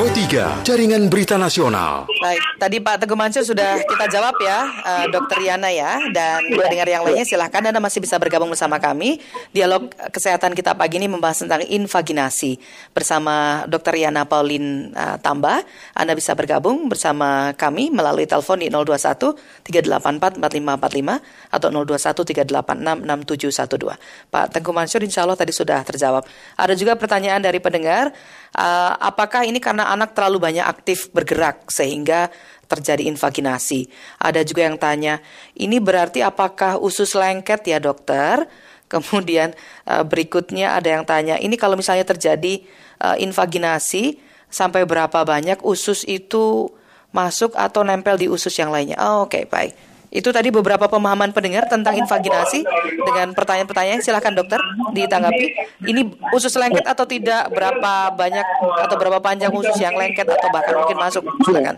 Pro 0.07 0.15
3, 0.15 0.63
Jaringan 0.63 1.11
Berita 1.11 1.35
Nasional. 1.35 2.07
Baik, 2.07 2.39
tadi 2.63 2.79
Pak 2.79 3.03
Teguh 3.03 3.19
Mansur 3.19 3.43
sudah 3.43 3.83
kita 3.83 4.07
jawab 4.07 4.39
ya, 4.39 4.63
eh, 4.87 5.07
Dokter 5.11 5.43
Yana 5.43 5.67
ya, 5.75 5.99
dan 6.15 6.47
pendengar 6.47 6.87
yang 6.87 7.03
lainnya 7.03 7.27
silahkan 7.27 7.59
Anda 7.59 7.83
masih 7.83 7.99
bisa 7.99 8.15
bergabung 8.15 8.47
bersama 8.47 8.79
kami. 8.79 9.19
Dialog 9.51 9.91
kesehatan 10.15 10.55
kita 10.55 10.79
pagi 10.79 11.03
ini 11.03 11.11
membahas 11.11 11.43
tentang 11.43 11.67
invaginasi 11.67 12.55
bersama 12.95 13.67
Dokter 13.67 13.99
Yana 13.99 14.31
Paulin 14.31 14.95
eh, 14.95 15.19
Tamba. 15.19 15.67
Anda 15.91 16.15
bisa 16.15 16.39
bergabung 16.39 16.87
bersama 16.87 17.51
kami 17.59 17.91
melalui 17.91 18.31
telepon 18.31 18.63
di 18.63 18.71
021 18.71 19.35
384 19.67 20.39
4545 20.39 21.51
atau 21.51 21.69
021 21.83 22.47
386 22.47 23.51
6712. 23.75 24.31
Pak 24.31 24.55
Teguh 24.55 24.71
Mansur 24.71 25.03
insya 25.03 25.27
Allah 25.27 25.35
tadi 25.35 25.51
sudah 25.51 25.83
terjawab. 25.83 26.23
Ada 26.55 26.79
juga 26.79 26.95
pertanyaan 26.95 27.43
dari 27.43 27.59
pendengar, 27.59 28.15
eh, 28.55 28.93
apakah 29.01 29.43
ini 29.49 29.59
karena 29.59 29.91
anak 29.91 30.15
terlalu 30.15 30.39
banyak 30.39 30.63
aktif 30.63 31.11
bergerak 31.11 31.67
sehingga 31.73 32.31
terjadi 32.67 33.07
invaginasi. 33.07 33.87
Ada 34.19 34.43
juga 34.43 34.67
yang 34.67 34.77
tanya, 34.77 35.23
ini 35.55 35.79
berarti 35.79 36.21
apakah 36.23 36.79
usus 36.83 37.15
lengket 37.15 37.67
ya 37.67 37.79
dokter? 37.79 38.47
Kemudian 38.93 39.55
eh, 39.87 40.05
berikutnya 40.07 40.79
ada 40.79 40.89
yang 41.01 41.05
tanya, 41.09 41.41
ini 41.43 41.59
kalau 41.59 41.75
misalnya 41.75 42.07
terjadi 42.07 42.63
eh, 43.03 43.17
invaginasi 43.23 44.19
sampai 44.47 44.87
berapa 44.87 45.27
banyak 45.27 45.63
usus 45.67 46.07
itu 46.07 46.71
masuk 47.11 47.57
atau 47.57 47.83
nempel 47.83 48.21
di 48.21 48.27
usus 48.29 48.53
yang 48.55 48.71
lainnya? 48.71 48.99
Oh, 49.01 49.27
Oke, 49.27 49.49
baik. 49.49 49.86
Itu 50.11 50.31
tadi 50.31 50.49
beberapa 50.55 50.87
pemahaman 50.87 51.35
pendengar 51.35 51.67
tentang 51.67 51.99
invaginasi 51.99 52.63
dengan 53.05 53.35
pertanyaan-pertanyaan. 53.35 54.01
Silakan 54.01 54.35
dokter 54.39 54.61
ditanggapi. 54.95 55.47
Ini 55.85 56.01
usus 56.33 56.55
lengket 56.57 56.87
atau 56.87 57.05
tidak? 57.05 57.51
Berapa 57.53 58.15
banyak 58.15 58.47
atau 58.87 58.97
berapa 58.97 59.19
panjang 59.19 59.53
usus 59.53 59.77
yang 59.83 59.95
lengket 59.99 60.27
atau 60.27 60.49
bahkan 60.55 60.79
mungkin 60.79 60.97
masuk? 60.97 61.23
Silakan. 61.45 61.77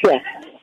Ya, 0.00 0.16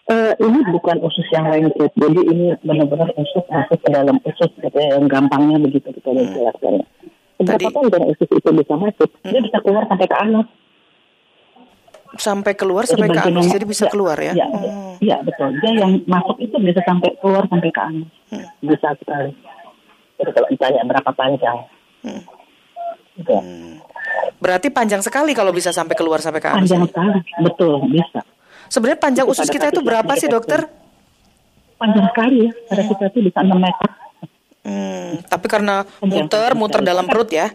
eh, 0.09 0.33
ini 0.41 0.59
bukan 0.73 0.97
usus 1.05 1.27
yang 1.29 1.45
lengket. 1.53 1.93
Jadi 1.93 2.21
ini 2.25 2.45
benar-benar 2.65 3.13
usus 3.13 3.45
masuk 3.45 3.77
ke 3.85 3.89
dalam 3.93 4.17
usus, 4.25 4.49
gitu 4.57 4.77
ya, 4.77 4.97
yang 4.97 5.05
gampangnya 5.05 5.61
begitu 5.61 5.93
kita 5.93 6.09
menjelaskannya. 6.09 6.85
Seberapa 7.37 7.53
Tadi- 7.53 7.69
panjang 7.69 8.05
usus 8.09 8.29
itu 8.33 8.49
bisa 8.49 8.73
masuk? 8.73 9.09
Dia 9.29 9.39
bisa 9.45 9.57
keluar 9.61 9.85
sampai 9.85 10.09
ke 10.09 10.17
anus. 10.17 10.49
Sampai 12.15 12.55
keluar 12.55 12.87
Jadi 12.87 12.95
sampai 12.95 13.07
ke 13.11 13.19
anus, 13.27 13.51
jadi 13.51 13.65
bisa 13.67 13.85
keluar 13.91 14.15
ya? 14.15 14.31
Ya, 14.31 14.47
Oh. 14.47 14.95
ya, 15.03 15.19
betul. 15.19 15.51
Dia 15.59 15.83
yang 15.83 15.99
masuk 16.07 16.39
itu 16.39 16.55
bisa 16.63 16.79
sampai 16.87 17.11
keluar 17.19 17.43
sampai 17.51 17.67
ke 17.67 17.81
anus. 17.83 18.07
Hmm. 18.31 18.47
Bisa 18.63 18.95
sekali. 18.95 19.35
Jadi 20.17 20.31
kalau 20.31 20.47
ditanya 20.47 20.81
berapa 20.87 21.11
panjang, 21.11 21.57
Hmm. 22.07 22.21
gitu. 23.19 23.35
Berarti 24.39 24.67
panjang 24.71 25.01
sekali 25.03 25.35
kalau 25.35 25.51
bisa 25.51 25.75
sampai 25.75 25.93
keluar 25.99 26.23
sampai 26.23 26.39
ke 26.39 26.47
anus. 26.47 26.71
panjang 26.71 26.83
sekali, 26.87 27.19
betul 27.43 27.73
bisa. 27.91 28.21
Sebenarnya 28.67 28.99
panjang 28.99 29.25
Itu 29.27 29.33
usus 29.35 29.47
kita 29.51 29.67
itu 29.67 29.81
berapa 29.83 30.11
sih 30.15 30.31
dokter? 30.31 30.63
Panjang 31.77 32.05
sekali 32.09 32.47
ya, 32.47 32.51
pada 32.65 32.83
kita 32.87 33.03
itu 33.11 33.19
bisa 33.27 33.39
6 33.43 33.59
meter. 33.59 33.89
Hmm, 34.67 35.23
tapi 35.23 35.47
karena 35.47 35.87
muter, 36.03 36.51
muter 36.51 36.83
dalam 36.83 37.07
perut 37.07 37.31
ya. 37.31 37.47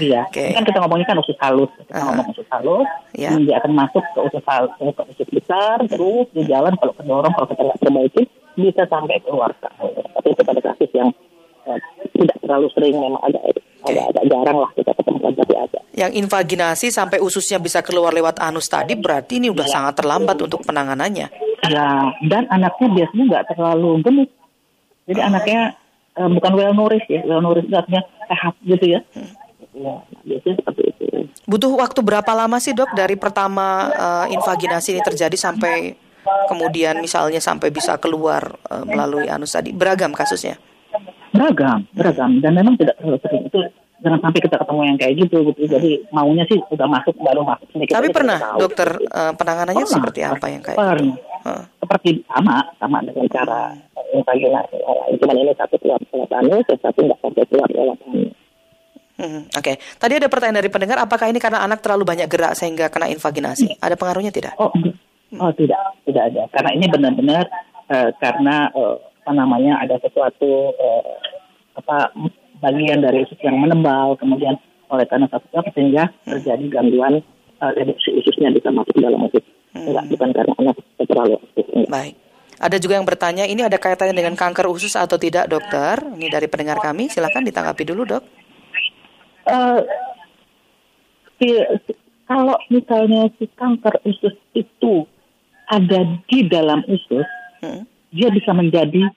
Iya, 0.00 0.24
Oke. 0.32 0.56
kan 0.56 0.64
kita 0.64 0.80
ngomongnya 0.80 1.04
kan 1.04 1.20
usus 1.20 1.36
halus. 1.36 1.68
Kita 1.76 1.92
Ah. 1.92 2.08
ngomong 2.08 2.32
usus 2.32 2.48
halus, 2.48 2.88
Iya. 3.12 3.36
dia 3.36 3.60
akan 3.60 3.72
masuk 3.76 4.00
ke 4.00 4.20
usus 4.24 4.44
halus, 4.48 4.72
ke 4.72 5.02
usus 5.12 5.28
besar, 5.28 5.76
terus 5.84 6.26
di 6.32 6.48
jalan 6.48 6.72
kalau 6.80 6.96
kedorong, 6.96 7.32
kalau 7.36 7.46
kita 7.46 7.62
nggak 7.62 7.78
perbaiki, 7.78 8.22
bisa 8.54 8.82
sampai 8.88 9.20
keluar. 9.20 9.52
Tapi 9.60 9.92
itu 10.26 10.40
pada 10.40 10.60
kasus 10.62 10.88
yang 10.92 11.12
eh, 11.62 11.78
tidak 12.16 12.36
terlalu 12.40 12.66
sering, 12.72 12.96
memang 12.96 13.20
agak 13.22 13.42
agak, 13.84 14.04
agak 14.08 14.24
jarang 14.26 14.56
lah 14.56 14.70
kita 14.72 14.90
ketemukan, 14.94 15.32
tapi 15.36 15.54
ada. 15.54 15.78
Yang 15.92 16.12
invaginasi 16.16 16.86
sampai 16.88 17.20
ususnya 17.20 17.60
bisa 17.60 17.84
keluar 17.84 18.10
lewat 18.10 18.40
anus 18.40 18.66
tadi 18.66 18.96
berarti 18.96 19.36
ini 19.36 19.46
udah 19.46 19.62
Iya. 19.62 19.74
sangat 19.76 19.94
terlambat 19.94 20.40
untuk 20.40 20.64
penanganannya. 20.64 21.28
Ya, 21.62 21.86
dan 22.24 22.48
anaknya 22.48 22.88
biasanya 22.90 23.24
nggak 23.28 23.44
terlalu 23.48 24.00
gemuk. 24.00 24.30
Jadi 25.04 25.20
anaknya 25.20 25.60
eh, 26.12 26.28
bukan 26.28 26.52
well 26.54 26.74
nourished 26.74 27.08
ya, 27.08 27.20
well 27.24 27.40
nourished 27.40 27.72
artinya 27.72 28.02
sehat 28.28 28.54
gitu 28.64 28.98
ya. 28.98 29.00
Ya, 29.72 30.04
biasanya 30.28 30.54
seperti 30.60 30.82
itu. 30.92 31.04
Butuh 31.48 31.72
waktu 31.80 32.00
berapa 32.04 32.32
lama 32.36 32.60
sih 32.60 32.76
dok 32.76 32.92
dari 32.92 33.16
pertama 33.16 33.88
eh, 33.92 34.36
invaginasi 34.36 34.96
ini 34.96 35.00
terjadi 35.00 35.32
sampai 35.32 35.96
kemudian 36.46 37.00
misalnya 37.02 37.40
sampai 37.40 37.72
bisa 37.72 37.96
keluar 37.96 38.60
eh, 38.68 38.84
melalui 38.84 39.26
anus 39.32 39.56
tadi 39.56 39.72
beragam 39.72 40.12
kasusnya. 40.12 40.60
Beragam, 41.32 41.88
beragam, 41.96 42.44
dan 42.44 42.52
memang 42.52 42.76
tidak 42.76 43.00
terlalu 43.00 43.16
sering 43.24 43.48
itu. 43.48 43.58
Jangan 44.02 44.18
sampai 44.18 44.40
kita 44.42 44.56
ketemu 44.58 44.80
yang 44.82 44.98
kayak 44.98 45.14
gitu, 45.14 45.36
gitu. 45.54 45.62
Jadi 45.70 45.90
maunya 46.10 46.42
sih 46.50 46.58
udah 46.58 46.86
masuk 46.90 47.14
baru 47.22 47.46
masuk. 47.46 47.70
Kita 47.70 48.02
Tapi 48.02 48.08
pernah 48.10 48.38
tahu. 48.42 48.58
dokter 48.66 48.88
eh, 48.98 49.32
penanganannya 49.38 49.86
Pernah. 49.86 49.96
seperti 49.96 50.20
apa 50.26 50.46
yang 50.52 50.60
kayak? 50.60 50.76
Pernah. 50.76 51.16
Heeh. 51.42 51.64
Seperti 51.82 52.10
sama, 52.30 52.62
sama 52.78 52.98
dengan 53.02 53.26
cara 53.30 53.74
invaginasi. 54.14 54.78
Cuman 55.18 55.36
ini 55.38 55.52
satu 55.58 55.74
keluar 55.82 55.98
lewat 56.10 56.30
anus, 56.38 56.64
yang 56.70 56.80
satu 56.80 56.98
nggak 57.02 57.18
sampai 57.18 57.44
keluar 57.50 57.68
lewat 57.70 57.98
anus. 58.06 58.30
Hmm, 59.22 59.42
Oke, 59.54 59.78
tadi 60.00 60.18
ada 60.18 60.26
pertanyaan 60.26 60.64
dari 60.64 60.70
pendengar, 60.72 60.98
apakah 60.98 61.28
ini 61.28 61.38
karena 61.38 61.62
anak 61.62 61.84
terlalu 61.84 62.02
banyak 62.08 62.26
gerak 62.26 62.56
sehingga 62.58 62.88
kena 62.88 63.12
invaginasi? 63.12 63.78
Ada 63.78 63.94
pengaruhnya 63.94 64.32
tidak? 64.32 64.56
Oh, 64.58 64.72
oh 65.38 65.52
tidak, 65.54 65.78
tidak 66.08 66.32
ada. 66.32 66.42
Karena 66.50 66.70
ini 66.74 66.86
benar-benar 66.88 67.44
eh, 67.92 68.10
karena 68.18 68.72
eh, 68.72 68.96
apa 69.22 69.32
namanya 69.36 69.78
ada 69.78 70.00
sesuatu 70.02 70.74
eh, 70.74 71.14
apa 71.78 72.10
bagian 72.58 72.98
dari 73.04 73.22
usus 73.22 73.38
yang 73.44 73.58
menebal, 73.62 74.18
kemudian 74.18 74.58
oleh 74.90 75.06
karena 75.06 75.28
satu 75.30 75.46
sehingga 75.72 76.10
terjadi 76.26 76.64
gangguan 76.68 77.24
eh, 77.62 77.72
reduksi 77.78 78.10
ususnya 78.12 78.50
bisa 78.50 78.68
masuk 78.68 78.98
dalam 78.98 79.22
usus. 79.24 79.44
Enggak, 79.72 80.04
bukan 80.10 80.28
karena 80.34 80.54
anak 80.58 80.76
terlalu 80.98 81.34
aktif. 81.40 81.64
Baik. 81.88 82.14
Ada 82.62 82.76
juga 82.78 82.94
yang 82.94 83.08
bertanya, 83.08 83.44
ini 83.48 83.62
ada 83.64 83.74
kaitannya 83.74 84.14
dengan 84.14 84.38
kanker 84.38 84.70
usus 84.70 84.94
atau 84.94 85.18
tidak, 85.18 85.50
dokter? 85.50 85.98
Ini 85.98 86.30
dari 86.30 86.46
pendengar 86.46 86.78
kami, 86.78 87.10
silahkan 87.10 87.42
ditanggapi 87.42 87.82
dulu, 87.82 88.06
dok. 88.06 88.22
Eh, 89.50 89.80
si- 91.40 91.66
si- 91.88 91.98
kalau 92.28 92.54
misalnya 92.70 93.26
si 93.34 93.50
kanker 93.50 93.98
usus 94.06 94.38
itu 94.54 95.08
ada 95.66 96.06
di 96.30 96.46
dalam 96.46 96.86
usus, 96.86 97.26
Hmm. 97.64 97.82
dia 98.14 98.30
bisa 98.30 98.54
menjadi 98.54 99.10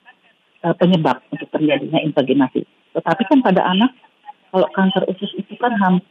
eh, 0.66 0.74
penyebab 0.74 1.22
untuk 1.30 1.46
terjadinya 1.52 2.02
invaginasi. 2.02 2.66
Tetapi 2.90 3.22
kan 3.30 3.38
pada 3.38 3.62
anak, 3.70 3.94
kalau 4.50 4.66
kanker 4.74 5.06
usus 5.06 5.30
itu 5.38 5.54
kan 5.54 5.70
hampir 5.78 6.08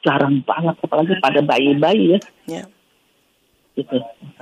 jarang 0.00 0.40
banget, 0.42 0.74
apalagi 0.78 1.14
pada 1.18 1.40
bayi-bayi 1.40 2.14
ya. 2.14 2.18
Ya. 2.46 2.64
Gitu. 3.74 3.94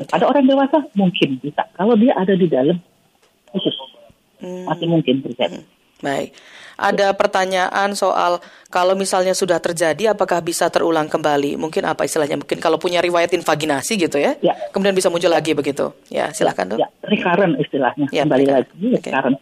Pada 0.09 0.25
orang 0.25 0.45
dewasa 0.45 0.81
mungkin 0.93 1.37
bisa. 1.39 1.65
Kalau 1.73 1.93
dia 1.95 2.13
ada 2.13 2.33
di 2.33 2.47
dalam 2.47 2.77
usus, 3.53 3.75
Hmm. 4.37 4.69
masih 4.69 4.85
mungkin 4.85 5.25
terjadi. 5.25 5.65
Baik. 5.97 6.37
Ada 6.77 7.17
pertanyaan 7.17 7.97
soal 7.97 8.37
kalau 8.69 8.93
misalnya 8.93 9.33
sudah 9.33 9.57
terjadi, 9.57 10.13
apakah 10.13 10.45
bisa 10.45 10.69
terulang 10.69 11.09
kembali? 11.09 11.57
Mungkin 11.57 11.89
apa 11.89 12.05
istilahnya? 12.05 12.37
Mungkin 12.37 12.61
kalau 12.61 12.77
punya 12.77 13.01
riwayat 13.01 13.33
invaginasi 13.33 13.97
gitu 13.97 14.21
ya, 14.21 14.37
Ya. 14.45 14.53
kemudian 14.77 14.93
bisa 14.93 15.09
muncul 15.09 15.33
lagi 15.33 15.57
begitu. 15.57 15.89
Ya, 16.13 16.29
silakan 16.37 16.77
dok. 16.77 16.85
Ya, 16.85 16.89
recurrent 17.01 17.57
istilahnya. 17.57 18.13
Ya, 18.13 18.29
Kembali 18.29 18.45
recurrent. 18.45 18.69
lagi, 18.69 18.87
Oke. 18.93 19.09
recurrent. 19.09 19.39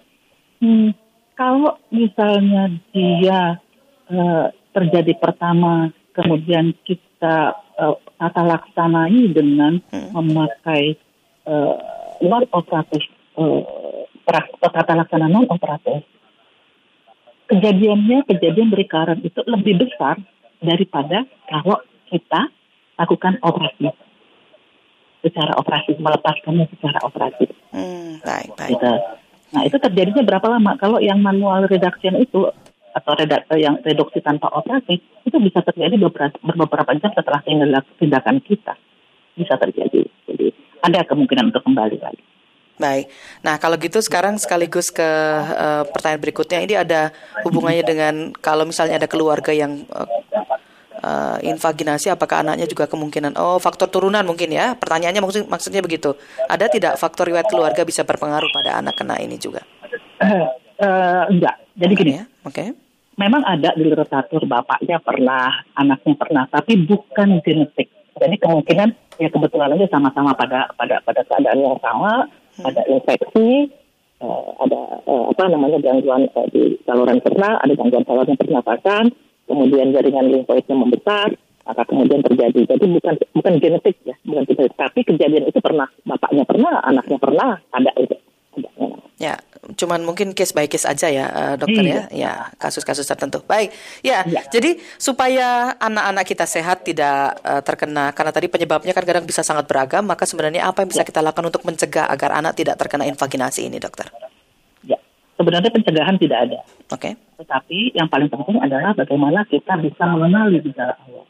Hmm, 0.63 0.89
kalau 1.35 1.73
misalnya 1.91 2.63
dia 2.95 3.59
eh, 4.05 4.47
terjadi 4.71 5.13
pertama, 5.19 5.91
kemudian 6.15 6.73
kita 6.83 7.37
eh, 7.75 7.97
tata 8.17 8.43
laksanai 8.43 9.35
dengan 9.35 9.83
Hmm. 9.91 10.15
memakai 10.15 10.95
eh, 11.45 11.75
non 12.25 12.47
operatif, 12.49 13.03
atau 14.25 14.71
tata 14.71 14.93
laksana 14.95 15.29
non 15.29 15.45
operatif, 15.51 16.07
kejadiannya 17.51 18.25
kejadian 18.25 18.73
recurrent 18.73 19.21
itu 19.21 19.41
lebih 19.45 19.85
besar 19.85 20.17
daripada 20.65 21.29
kalau 21.45 21.77
kita 22.09 22.49
lakukan 22.97 23.37
operasi 23.43 23.91
secara 25.21 25.53
operasi 25.57 25.99
melepaskannya 25.99 26.69
secara 26.73 26.99
operasi 27.03 27.49
Hmm, 27.75 28.23
baik, 28.23 28.55
baik. 28.55 28.71
gitu. 28.79 28.93
Nah 29.51 29.63
itu 29.67 29.77
terjadinya 29.77 30.23
berapa 30.23 30.47
lama? 30.47 30.79
Kalau 30.79 31.03
yang 31.03 31.19
manual 31.21 31.67
reduction 31.67 32.17
itu 32.17 32.49
atau 32.95 33.13
redak, 33.19 33.51
eh, 33.51 33.67
yang 33.67 33.83
reduksi 33.83 34.23
tanpa 34.23 34.47
operasi 34.55 35.03
itu 35.27 35.37
bisa 35.43 35.61
terjadi 35.67 35.99
beberapa, 35.99 36.39
beberapa 36.39 36.91
jam 36.95 37.11
setelah 37.11 37.43
tindak- 37.43 37.91
tindakan 37.99 38.39
kita 38.39 38.79
bisa 39.35 39.59
terjadi. 39.59 40.07
Jadi 40.31 40.55
ada 40.87 41.03
kemungkinan 41.03 41.51
untuk 41.51 41.67
kembali 41.67 41.99
lagi. 41.99 42.23
Baik. 42.75 43.07
Nah, 43.47 43.55
kalau 43.63 43.79
gitu 43.79 44.03
sekarang 44.03 44.35
sekaligus 44.39 44.91
ke 44.91 45.07
eh, 45.47 45.83
pertanyaan 45.91 46.23
berikutnya. 46.23 46.59
Ini 46.63 46.75
ada 46.87 47.15
hubungannya 47.47 47.85
dengan 47.87 48.15
kalau 48.39 48.67
misalnya 48.67 48.99
ada 48.99 49.07
keluarga 49.07 49.55
yang 49.55 49.87
eh, 49.87 50.09
eh, 51.03 51.37
invaginasi, 51.51 52.11
apakah 52.11 52.43
anaknya 52.43 52.67
juga 52.67 52.91
kemungkinan? 52.91 53.39
Oh, 53.39 53.63
faktor 53.63 53.91
turunan 53.91 54.27
mungkin 54.27 54.51
ya. 54.51 54.75
Pertanyaannya 54.75 55.23
maksud, 55.23 55.43
maksudnya 55.47 55.83
begitu. 55.87 56.19
Ada 56.51 56.67
tidak 56.67 56.99
faktor 56.99 57.31
riwayat 57.31 57.47
keluarga 57.47 57.87
bisa 57.87 58.03
berpengaruh 58.03 58.51
pada 58.51 58.83
anak 58.83 58.99
kena 58.99 59.23
ini 59.23 59.39
juga? 59.39 59.63
Eh, 60.19 60.47
eh, 60.83 61.23
enggak. 61.31 61.55
Jadi 61.79 61.93
gini, 61.95 62.13
Ya, 62.23 62.27
oke. 62.47 62.84
Memang 63.19 63.43
ada 63.47 63.75
di 63.75 63.85
literatur 63.87 64.43
bapaknya 64.47 64.99
pernah, 64.99 65.65
anaknya 65.79 66.15
pernah, 66.19 66.45
tapi 66.51 66.79
bukan 66.83 67.43
genetik. 67.43 67.91
Jadi 68.15 68.37
kemungkinan 68.39 68.89
ya 69.19 69.29
kebetulan 69.31 69.75
aja 69.75 69.87
sama-sama 69.91 70.35
pada 70.39 70.71
pada 70.79 71.03
pada 71.03 71.21
keadaan 71.27 71.59
yang 71.59 71.79
sama, 71.83 72.31
ada 72.63 72.83
infeksi, 72.87 73.71
eh, 74.23 74.49
ada 74.63 74.81
eh, 75.03 75.25
apa 75.35 75.43
namanya 75.51 75.79
gangguan 75.83 76.31
eh, 76.31 76.49
di 76.55 76.63
saluran 76.87 77.19
cerna, 77.23 77.59
ada 77.59 77.73
gangguan 77.75 78.07
saluran 78.07 78.39
pernapasan, 78.39 79.11
kemudian 79.51 79.91
jaringan 79.91 80.31
limfoidnya 80.31 80.77
membesar, 80.79 81.35
maka 81.67 81.83
kemudian 81.91 82.23
terjadi. 82.23 82.61
Jadi 82.77 82.85
bukan 82.87 83.15
bukan 83.35 83.55
genetik 83.59 83.97
ya, 84.07 84.15
bukan 84.23 84.43
genetik, 84.47 84.75
tapi 84.79 85.01
kejadian 85.03 85.51
itu 85.51 85.59
pernah, 85.59 85.91
bapaknya 86.07 86.45
pernah, 86.47 86.79
anaknya 86.87 87.19
pernah, 87.19 87.51
ada 87.75 87.91
itu. 87.99 88.17
Ada. 88.55 88.71
Ya, 89.19 89.35
cuman 89.73 90.05
mungkin 90.05 90.37
case 90.37 90.53
by 90.53 90.69
case 90.69 90.85
aja 90.85 91.09
ya, 91.09 91.27
eh, 91.33 91.55
dokter 91.57 91.85
ya. 91.85 92.03
Ya, 92.13 92.33
kasus-kasus 92.61 93.09
tertentu. 93.09 93.41
Baik. 93.49 93.73
Ya, 94.05 94.21
Iya. 94.29 94.45
jadi 94.53 94.77
supaya 95.01 95.73
anak-anak 95.81 96.25
kita 96.29 96.45
sehat 96.45 96.85
tidak 96.85 97.41
eh, 97.41 97.63
terkena 97.65 98.13
karena 98.13 98.33
tadi 98.37 98.53
penyebabnya 98.53 98.93
kan 98.93 99.05
kadang 99.09 99.25
bisa 99.25 99.41
sangat 99.41 99.65
beragam, 99.65 100.05
maka 100.05 100.29
sebenarnya 100.29 100.69
apa 100.69 100.85
yang 100.85 100.91
bisa 100.93 101.03
kita 101.03 101.25
lakukan 101.25 101.49
untuk 101.49 101.65
mencegah 101.65 102.05
agar 102.13 102.37
anak 102.37 102.53
tidak 102.53 102.77
terkena 102.77 103.09
invaginasi 103.09 103.65
ini, 103.67 103.81
dokter? 103.81 104.13
Ya, 104.85 105.01
sebenarnya 105.41 105.73
pencegahan 105.73 106.21
tidak 106.21 106.39
ada. 106.51 106.59
Oke. 106.93 107.17
Tetapi 107.41 107.97
yang 107.97 108.07
paling 108.13 108.29
penting 108.29 108.61
adalah 108.61 108.93
bagaimana 108.93 109.43
kita 109.49 109.81
bisa 109.81 110.05
mengenali 110.05 110.61
gejala 110.61 110.95
awal. 111.09 111.25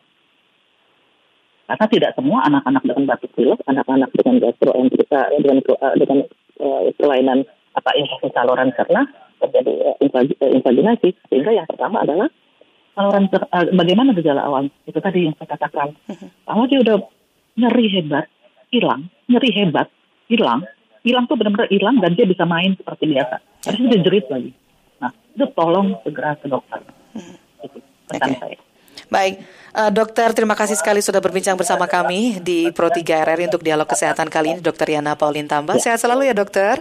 Karena 1.64 1.86
tidak 1.88 2.10
semua 2.12 2.44
anak-anak 2.44 2.82
dengan 2.84 3.04
batuk 3.08 3.32
pilek, 3.32 3.60
anak-anak 3.64 4.12
dengan 4.12 4.36
dengan 5.40 5.58
eh, 5.64 5.94
dengan 5.96 6.18
eh, 6.60 6.82
kelainan 7.00 7.38
apa 7.74 7.90
infeksi 7.94 8.30
saluran 8.30 8.70
cerna 8.74 9.02
terjadi 9.42 9.72
eh, 9.92 9.96
invagi- 10.00 10.38
eh, 10.38 10.50
invaginasi. 10.54 11.08
Sehingga 11.28 11.50
yang 11.52 11.66
pertama 11.66 12.02
adalah 12.02 12.30
saluran 12.94 13.26
cer- 13.28 13.50
eh, 13.50 13.66
bagaimana 13.74 14.10
gejala 14.14 14.42
awal 14.46 14.70
itu 14.86 14.98
tadi 14.98 15.26
yang 15.26 15.34
saya 15.36 15.58
katakan. 15.58 15.94
Kalau 16.46 16.64
dia 16.70 16.78
udah 16.80 16.96
nyeri 17.54 17.86
hebat, 17.90 18.26
hilang, 18.70 19.10
nyeri 19.26 19.50
hebat, 19.54 19.86
hilang, 20.30 20.62
hilang 21.02 21.24
tuh 21.26 21.36
benar-benar 21.38 21.68
hilang 21.70 21.98
dan 21.98 22.14
dia 22.14 22.26
bisa 22.26 22.46
main 22.46 22.74
seperti 22.78 23.10
biasa. 23.10 23.36
Itu 23.74 23.82
dia 23.90 24.00
jerit 24.00 24.26
lagi. 24.30 24.50
Nah, 25.02 25.10
itu 25.34 25.44
tolong 25.52 25.98
segera 26.06 26.38
ke 26.38 26.46
dokter. 26.46 26.80
Itu 27.62 27.78
pesan 28.08 28.30
Oke. 28.32 28.38
saya. 28.40 28.58
Baik, 29.10 29.34
Eh, 29.74 29.90
dokter 29.90 30.30
terima 30.30 30.54
kasih 30.54 30.78
sekali 30.78 31.02
sudah 31.02 31.18
berbincang 31.18 31.58
bersama 31.58 31.90
kami 31.90 32.38
di 32.38 32.70
Pro 32.70 32.94
3 32.94 33.26
RRI 33.26 33.50
untuk 33.50 33.66
dialog 33.66 33.90
kesehatan 33.90 34.30
kali 34.30 34.54
ini, 34.54 34.60
dokter 34.62 34.86
Yana 34.86 35.18
Paulin 35.18 35.50
Tambah. 35.50 35.82
Sehat 35.82 35.98
selalu 35.98 36.30
ya 36.30 36.34
dokter. 36.38 36.78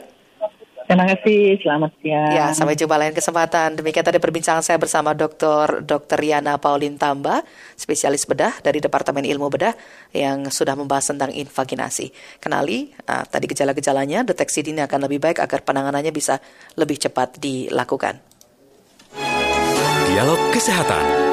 Terima 0.84 1.08
kasih, 1.08 1.58
selamat 1.64 1.92
siang. 2.04 2.32
Ya, 2.36 2.46
sampai 2.52 2.76
jumpa 2.76 3.00
lain 3.00 3.16
kesempatan. 3.16 3.80
Demikian 3.80 4.04
tadi 4.04 4.20
perbincangan 4.20 4.60
saya 4.60 4.76
bersama 4.76 5.16
Dr. 5.16 5.80
Dr. 5.82 6.20
Yana 6.20 6.60
Paulin 6.60 7.00
Tamba, 7.00 7.42
spesialis 7.80 8.28
bedah 8.28 8.52
dari 8.60 8.84
Departemen 8.84 9.24
Ilmu 9.24 9.48
Bedah 9.48 9.74
yang 10.12 10.52
sudah 10.52 10.76
membahas 10.76 11.08
tentang 11.08 11.32
invaginasi. 11.32 12.12
Kenali 12.44 12.92
ah, 13.08 13.24
tadi 13.24 13.48
gejala-gejalanya, 13.48 14.28
deteksi 14.28 14.60
dini 14.60 14.84
akan 14.84 15.08
lebih 15.08 15.24
baik 15.24 15.40
agar 15.40 15.64
penanganannya 15.64 16.12
bisa 16.12 16.44
lebih 16.76 17.00
cepat 17.00 17.40
dilakukan. 17.40 18.20
Dialog 20.12 20.42
Kesehatan. 20.54 21.33